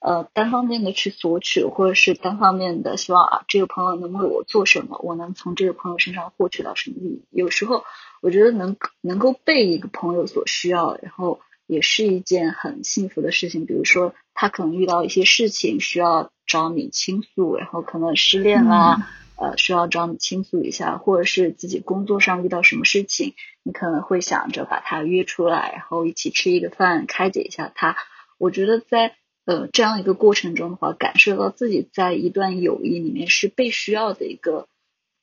[0.00, 7.24] 呃单方面的去索取，或者是单方面的希望啊这个朋友能为我做什么，我能从这个朋友身上获取到什么利益。
[7.30, 7.84] 有时候
[8.20, 13.66] 我觉得能能够被一个朋友所需要，然后也是一件很幸福的事情。
[13.66, 16.30] 比如说他可能遇到一些事情需要。
[16.46, 27.96] 找你倾诉，然后可能失恋啦，呃，需要找你倾诉一下，或者是自己工作上遇到什么事情，你可能会想着把他约出来，然后一起吃一个饭，开解一下他。
[28.36, 34.68] 我觉得在呃这样一个过程中的话，感受到自己在一段友谊里面是被需要的一个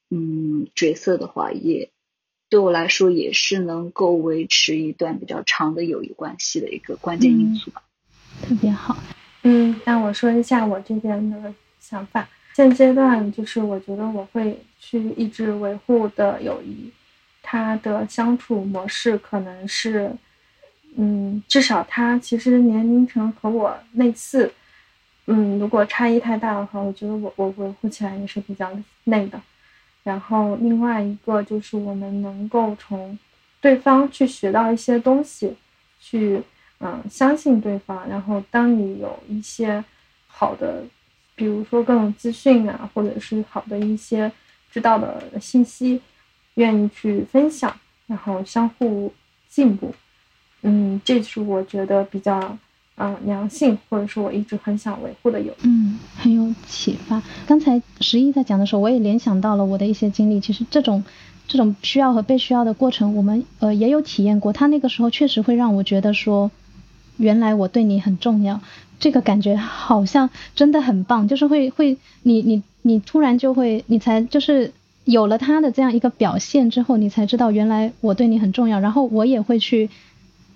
[0.10, 1.91] 嗯角色的话，也
[2.52, 7.82] 对我来说也是能够维持一段比较长的友谊关系的一个关键因素吧。
[8.42, 8.98] 特别好。
[9.44, 12.28] 嗯，那我说一下我这边的想法。
[12.54, 16.92] 现阶段就是我觉得我会去一直维护的友谊，
[17.42, 20.12] 他的相处模式可能是，
[20.98, 24.52] 嗯，至少他其实年龄层和我类似，
[25.28, 28.70] 嗯，如果差异太大的话，我觉得我我维护起来也是比较
[29.06, 29.42] 累的。
[30.04, 33.18] 然后另外一个就是我们能够从
[33.60, 35.56] 对方去学到一些东西，
[36.00, 36.42] 去。
[36.84, 38.10] 嗯，相信对方。
[38.10, 39.86] 然后，当你有一些
[40.26, 40.84] 好的，
[41.36, 44.32] 比如说各种资讯啊，或者是好的一些
[44.72, 46.02] 知道的信息，
[46.56, 47.72] 愿意去分享，
[48.08, 49.14] 然后相互
[49.48, 49.94] 进步。
[50.64, 52.58] 嗯，这是我觉得比较
[53.02, 55.52] 嗯良性，或者说我一直很想维护的友。
[55.64, 57.22] 嗯，很有启发。
[57.48, 60.40] 刚才十一在讲的时候，我也联想到了我的一些经历。
[60.40, 61.04] 其实这种
[61.48, 64.54] 这种需要和被需要的过程，我们呃也有体验过。
[64.54, 66.52] 他那个时候确实会让我觉得说。
[67.18, 68.62] 原来我对你很重要，
[69.00, 74.74] 这个感觉好像真的很棒，就是会会你你你突然就会你才就是
[75.04, 79.92] 有了他的这样一个表现之后，你才知道原来我对你很重要，然后我也会去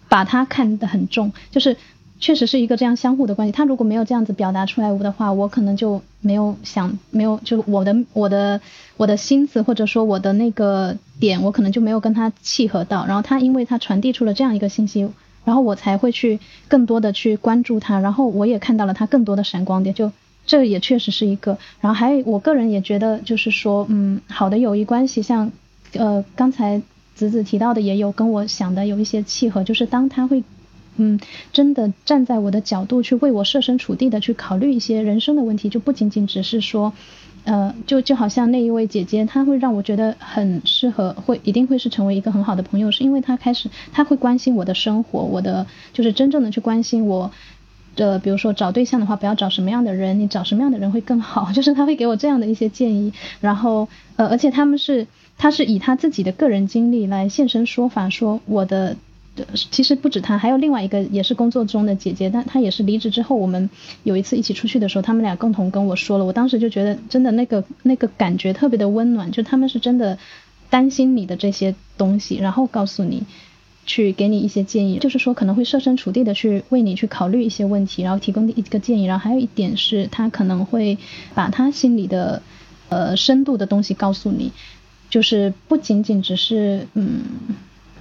[0.09, 1.77] 把他看得很重，就是
[2.25, 3.51] 确实是一个这样相互的关系。
[3.51, 8.59] 他如果没有这样子表达出来的话，我可能就没有想没有就我的我的
[8.97, 15.07] 我的心思或者说我的那个点，我可能就没有跟他契合到，然后他因为他传递出了这样一个信息。
[15.43, 20.11] 然后我才会去更多的去关注他，然后我也看到了他更多的闪光点，就
[20.47, 21.55] 这也确实是一个。
[21.81, 25.51] 然后还我个人也觉得，就是说，嗯，好的友谊关系，像
[25.93, 26.81] 呃刚才
[27.13, 30.43] 子子提到的，也有跟我想的有一些契合，就是当他会，
[30.97, 31.19] 嗯，
[31.53, 36.93] 真的站在我的角度去为我设身处地的去考虑一些人生的问题，就不仅仅只是说。
[37.43, 47.29] 呃，就就好像那一位姐姐，她会让我觉得很适合，会一定会是成为一个很好的朋友，是因为她开始，她会关心我的生活，我的就是真正的去关心我
[47.95, 55.05] 的，比如说找对象的话，不要找什么样的人，你找什么样的人会更好， 就是她会给我这样的一些建议，然后呃，而且他们是，
[55.37, 58.97] 他是以他自己的个人经历来现身说法，说我的。
[59.71, 63.69] 其实不止他，还有另外一个也是工作中的姐姐，但她也是离职之后，我们
[64.03, 70.17] 有一次一起出去的时候，他们俩共同跟我说了，我当时就觉得真的那个那个感觉特别的温暖，就他们是真的
[70.69, 73.23] 担心你的这些东西，然后告诉你，
[73.85, 80.97] 去给你一些建议，就是说可能会设身处地的去为你去考虑一些问题，然后提供一个建议，然后还有一点是他可能会
[81.33, 82.41] 把他心里的
[82.87, 84.53] 呃深度的东西告诉你，
[85.09, 87.21] 就是不仅仅只是嗯。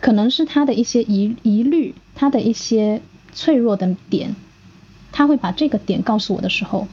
[0.05, 3.01] 可能是他的一些疑疑虑，他的一些
[3.33, 4.37] 脆弱的点，
[5.13, 6.87] 他会把这个点告诉我的时候，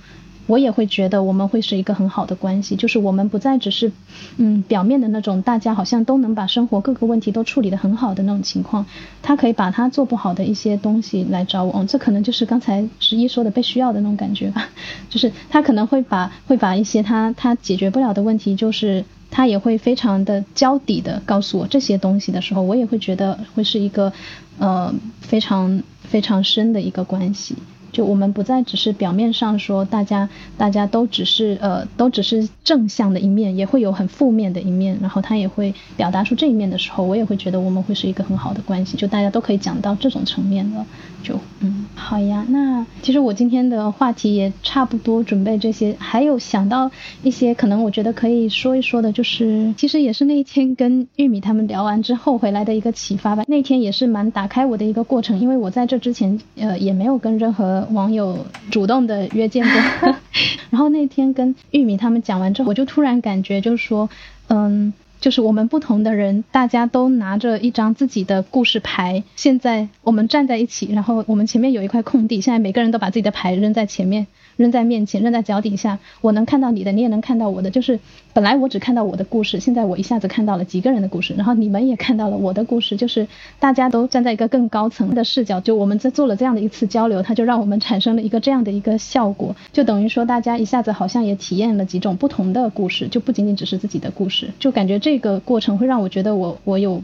[0.48, 3.92] 我也会觉得我们会是一个很好的关系，就是我们不再只是
[4.38, 8.86] 嗯表面的那种大家好像都能把生活各个问题都处理得很好的那种情况，
[9.22, 14.70] 他可以把他做不好的一些东西来找我，这可能就是刚才十一说的被需要的那种感觉吧，
[15.10, 19.04] 就是他可能会把会把一些他他解决不了的问题，就是。
[19.32, 24.14] 他也会非常的交底的告诉我这些东西的时候，我也会觉得会是一个，
[24.60, 27.56] 呃，非常非常深的一个关系。
[27.92, 34.98] 就我们不再只是表面上说大家大家都只是呃都只是正向的一面，也会有很负面的一面。
[35.02, 38.96] 然后他也会表达出这一面的时候，我也会觉得我们会是一个很好的关系。
[38.96, 40.86] 就大家都可以讲到这种层面了。
[41.24, 46.90] 就嗯好呀，那其实我今天的话题也差不多，准备这些，还有想到
[47.24, 53.44] 一些可能我觉得可以说一说的，就是其实也是那一天跟玉米他们聊完之后回来的一个启发吧。
[53.50, 57.88] 那天也是蛮打开我的一个过程，因为我在这之前呃也没有跟任何。
[57.92, 58.38] 网友
[58.70, 59.66] 主动的约见
[60.00, 60.16] 过，
[60.70, 64.10] 然后那天跟玉米他们讲完之后，我就突然感觉就是说，
[64.48, 74.26] 嗯，就是我们不同的人，大家都拿着一张自己的故事牌，现在我们站在一起，然后我们前面有一块空地，现在每个人都把自己的牌扔在前面。
[74.58, 77.70] 扔在面前，扔在脚底下，我能看到你的，你也能看到我的。
[77.70, 78.00] 就是
[78.34, 82.96] 本来我只看到我的故事，现在我一下子看到了几个人的故事，然后你们也看到了我的故事。
[82.96, 83.28] 就是
[83.60, 97.02] 大家都站在一个更高层的视角，就我们在做了这样的一次交流，它就让我们产生了一个这样的一个效果，就等于说大家一下子好像也体验了几种不同的故事，就不仅仅只是自己的故事，就感觉这个过程会让我觉得我我有。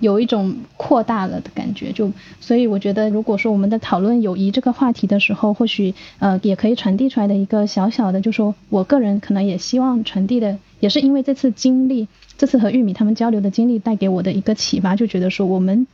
[0.00, 15.86] 有一种扩大了的感觉，就所以我觉得，如果说我们在讨论友谊这个话题的时候，或许呃也可以传递出来的一个小小的，就说我个人可能也希望传递的，也是因为这次经历，这次和玉米他们交流的经历带给我的一个启发，就觉得说我们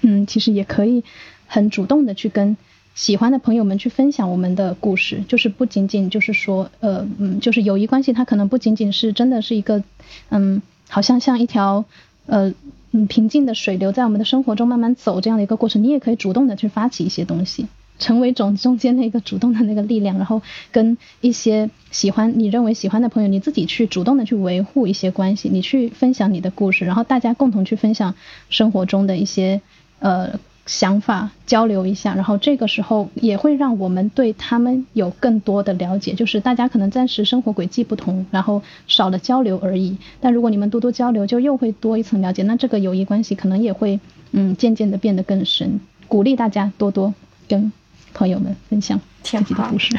[0.00, 1.04] 嗯其实也可以
[1.46, 2.56] 很主动的去跟
[2.94, 9.82] 喜欢的朋友们去分享我们的故事，就是不仅仅就是说呃嗯就是友谊关系，它可能不仅仅是真的是一个
[10.30, 11.84] 嗯好像像一条
[12.24, 12.54] 呃。
[12.92, 17.66] 嗯，平静的水流在我们的生活中慢慢走这样的一个过程，你也可以主动的去发起一些东西，
[17.98, 28.14] 成为中中间那个主动的那个力量，然后跟一些喜欢你认为喜欢的朋友，你自己去主动的去维护一些关系，你去分享你的故事，然后大家共同去分享
[28.50, 29.60] 生活中的一些
[29.98, 30.38] 呃。
[30.72, 36.14] 想法交流一下，然后这个时候也会让我们对他们有更多的了解。
[36.14, 39.98] 就是大家可能暂时生活轨迹不同，然后少了交流而已。
[40.18, 42.42] 但如果你们多多交流，就又会多一层了解。
[42.44, 44.00] 那这个友谊关系可能也会
[44.30, 45.78] 嗯渐渐的变得更深。
[46.08, 47.12] 鼓励大家多多
[47.46, 47.70] 跟
[48.14, 49.94] 朋友们分享自己的故事。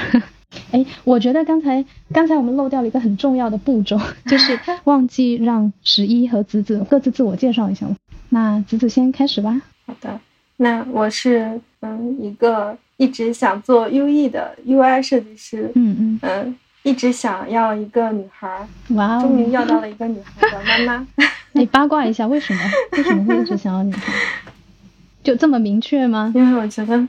[0.72, 7.88] 哎，我觉得刚才刚才我们漏掉了一个很重要的步骤，就是忘记让十一和子子各自自我介绍一下。
[8.30, 9.62] 那子子先开始吧。
[9.86, 10.20] 好的。
[10.58, 21.08] 那我是嗯一个一直想做 U E 的 U I 设计师，嗯嗯嗯，一直想要一个女孩，哇，终于要到了一个女孩的妈妈。
[21.54, 22.62] 你八卦一下，为什么？
[22.94, 24.14] 为什么会一直想要女孩？
[25.24, 26.32] 就这么明确吗？
[26.36, 27.08] 因为我觉得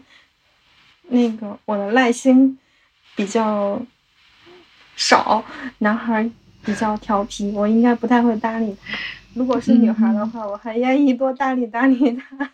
[1.09, 2.59] 那个我的耐心
[3.17, 3.81] 比较
[4.97, 5.45] 少，
[5.79, 6.29] 男孩
[6.65, 8.99] 比较调皮，我应该不太会搭理他。
[9.35, 12.51] 如果是女孩的话，我还愿意多搭理搭理他。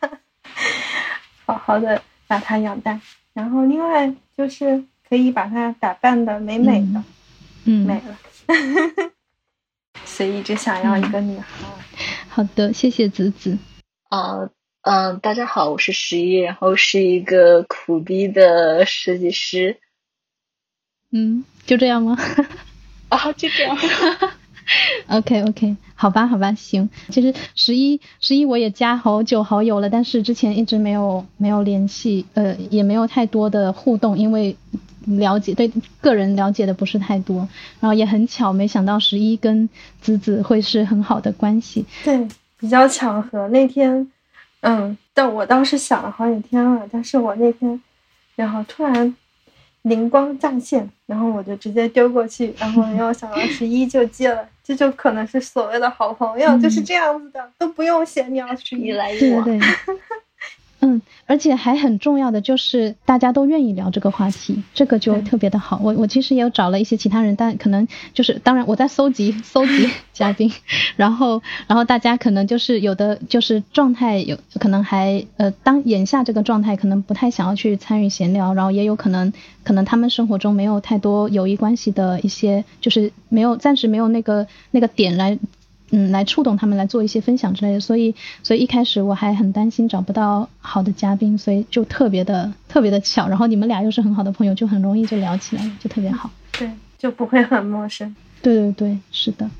[1.50, 3.00] 好好的把它养大，
[3.32, 7.02] 然后另外就是可以把它打扮的美美的，
[7.64, 8.16] 嗯，美了。
[10.04, 11.46] 所以一直想要一个女孩。
[12.28, 13.58] 好的，谢谢子子。
[14.08, 14.48] 啊，
[14.82, 19.80] 嗯，大家好，我是十一，然后是一个苦逼的设计师。
[21.10, 22.16] 嗯，就这样吗？
[23.10, 23.76] 啊，就这样。
[25.08, 26.88] OK OK，好吧好吧，行。
[27.08, 34.56] 其实十一十一我也加好久好友了，但是之前一直没有没有联系，呃，也没有太多的互动，因为。
[35.06, 37.48] 了解对个人了解的不是太多，
[37.80, 39.66] 然后也很巧，没想到十一跟
[40.02, 41.86] 子子会是很好的关系。
[42.04, 43.48] 对，比较巧合。
[43.48, 44.12] 那天，
[44.60, 47.80] 嗯，但我倒是想了好几天了，但是我那天，
[48.36, 49.16] 然后突然
[49.82, 59.44] 灵光乍现，然后我就直接丢过去，然后没有想到十一就接了，这就可能是所谓的好朋友，就是这样子的，都不用闲聊，十一来一往。
[60.82, 65.78] 嗯，而且还很重要的就是大家都愿意聊这个话题，这个就特别的好。
[65.82, 70.50] 我我其实也有找了一些其他人，但可能就是当然我在搜集 搜集 嘉宾，
[70.96, 85.38] 然后然后大家可能就是有的就是状态有可能还呃当眼下这个状态可能不太想要去参与闲聊，然后也有可能可能他们生活中没有太多友谊关系的一些，就是没有暂时没有那个那个点来。
[85.90, 96.30] 嗯，来触动他们来做一些分享之类的，所以所以一开始我还很担心找不到好的嘉宾，所以就特别的特别的巧，然后你们俩又是很好的朋友，就很容易就聊起来了，就特别好。
[96.58, 98.14] 对，就不会很陌生。
[98.42, 99.50] 对对对，是的。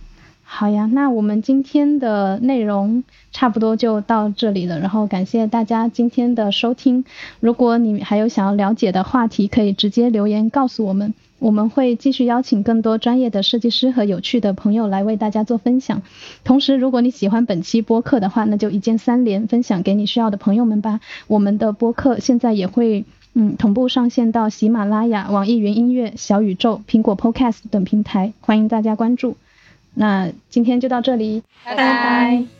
[0.43, 7.05] 好呀，那我们今天的内容差不多就到这里了，然后感谢大家今天的收听。
[7.39, 11.15] 如果你还有想要了解的话题，可以直接留言告诉我们。
[11.41, 16.03] 我们会继续邀请更多专业的设计师和有趣的朋友来为大家做分享。
[16.45, 21.01] 同时，如果你喜欢本期播客的话，那就一键三连，分享给你需要的朋友们吧。
[21.27, 29.37] 我们的播客现在也会嗯同步上线到喜马拉雅、网易云音乐、小宇宙、苹果 Podcast 等平台，欢迎大家关注。
[29.95, 32.60] 那今天就到这里，拜拜。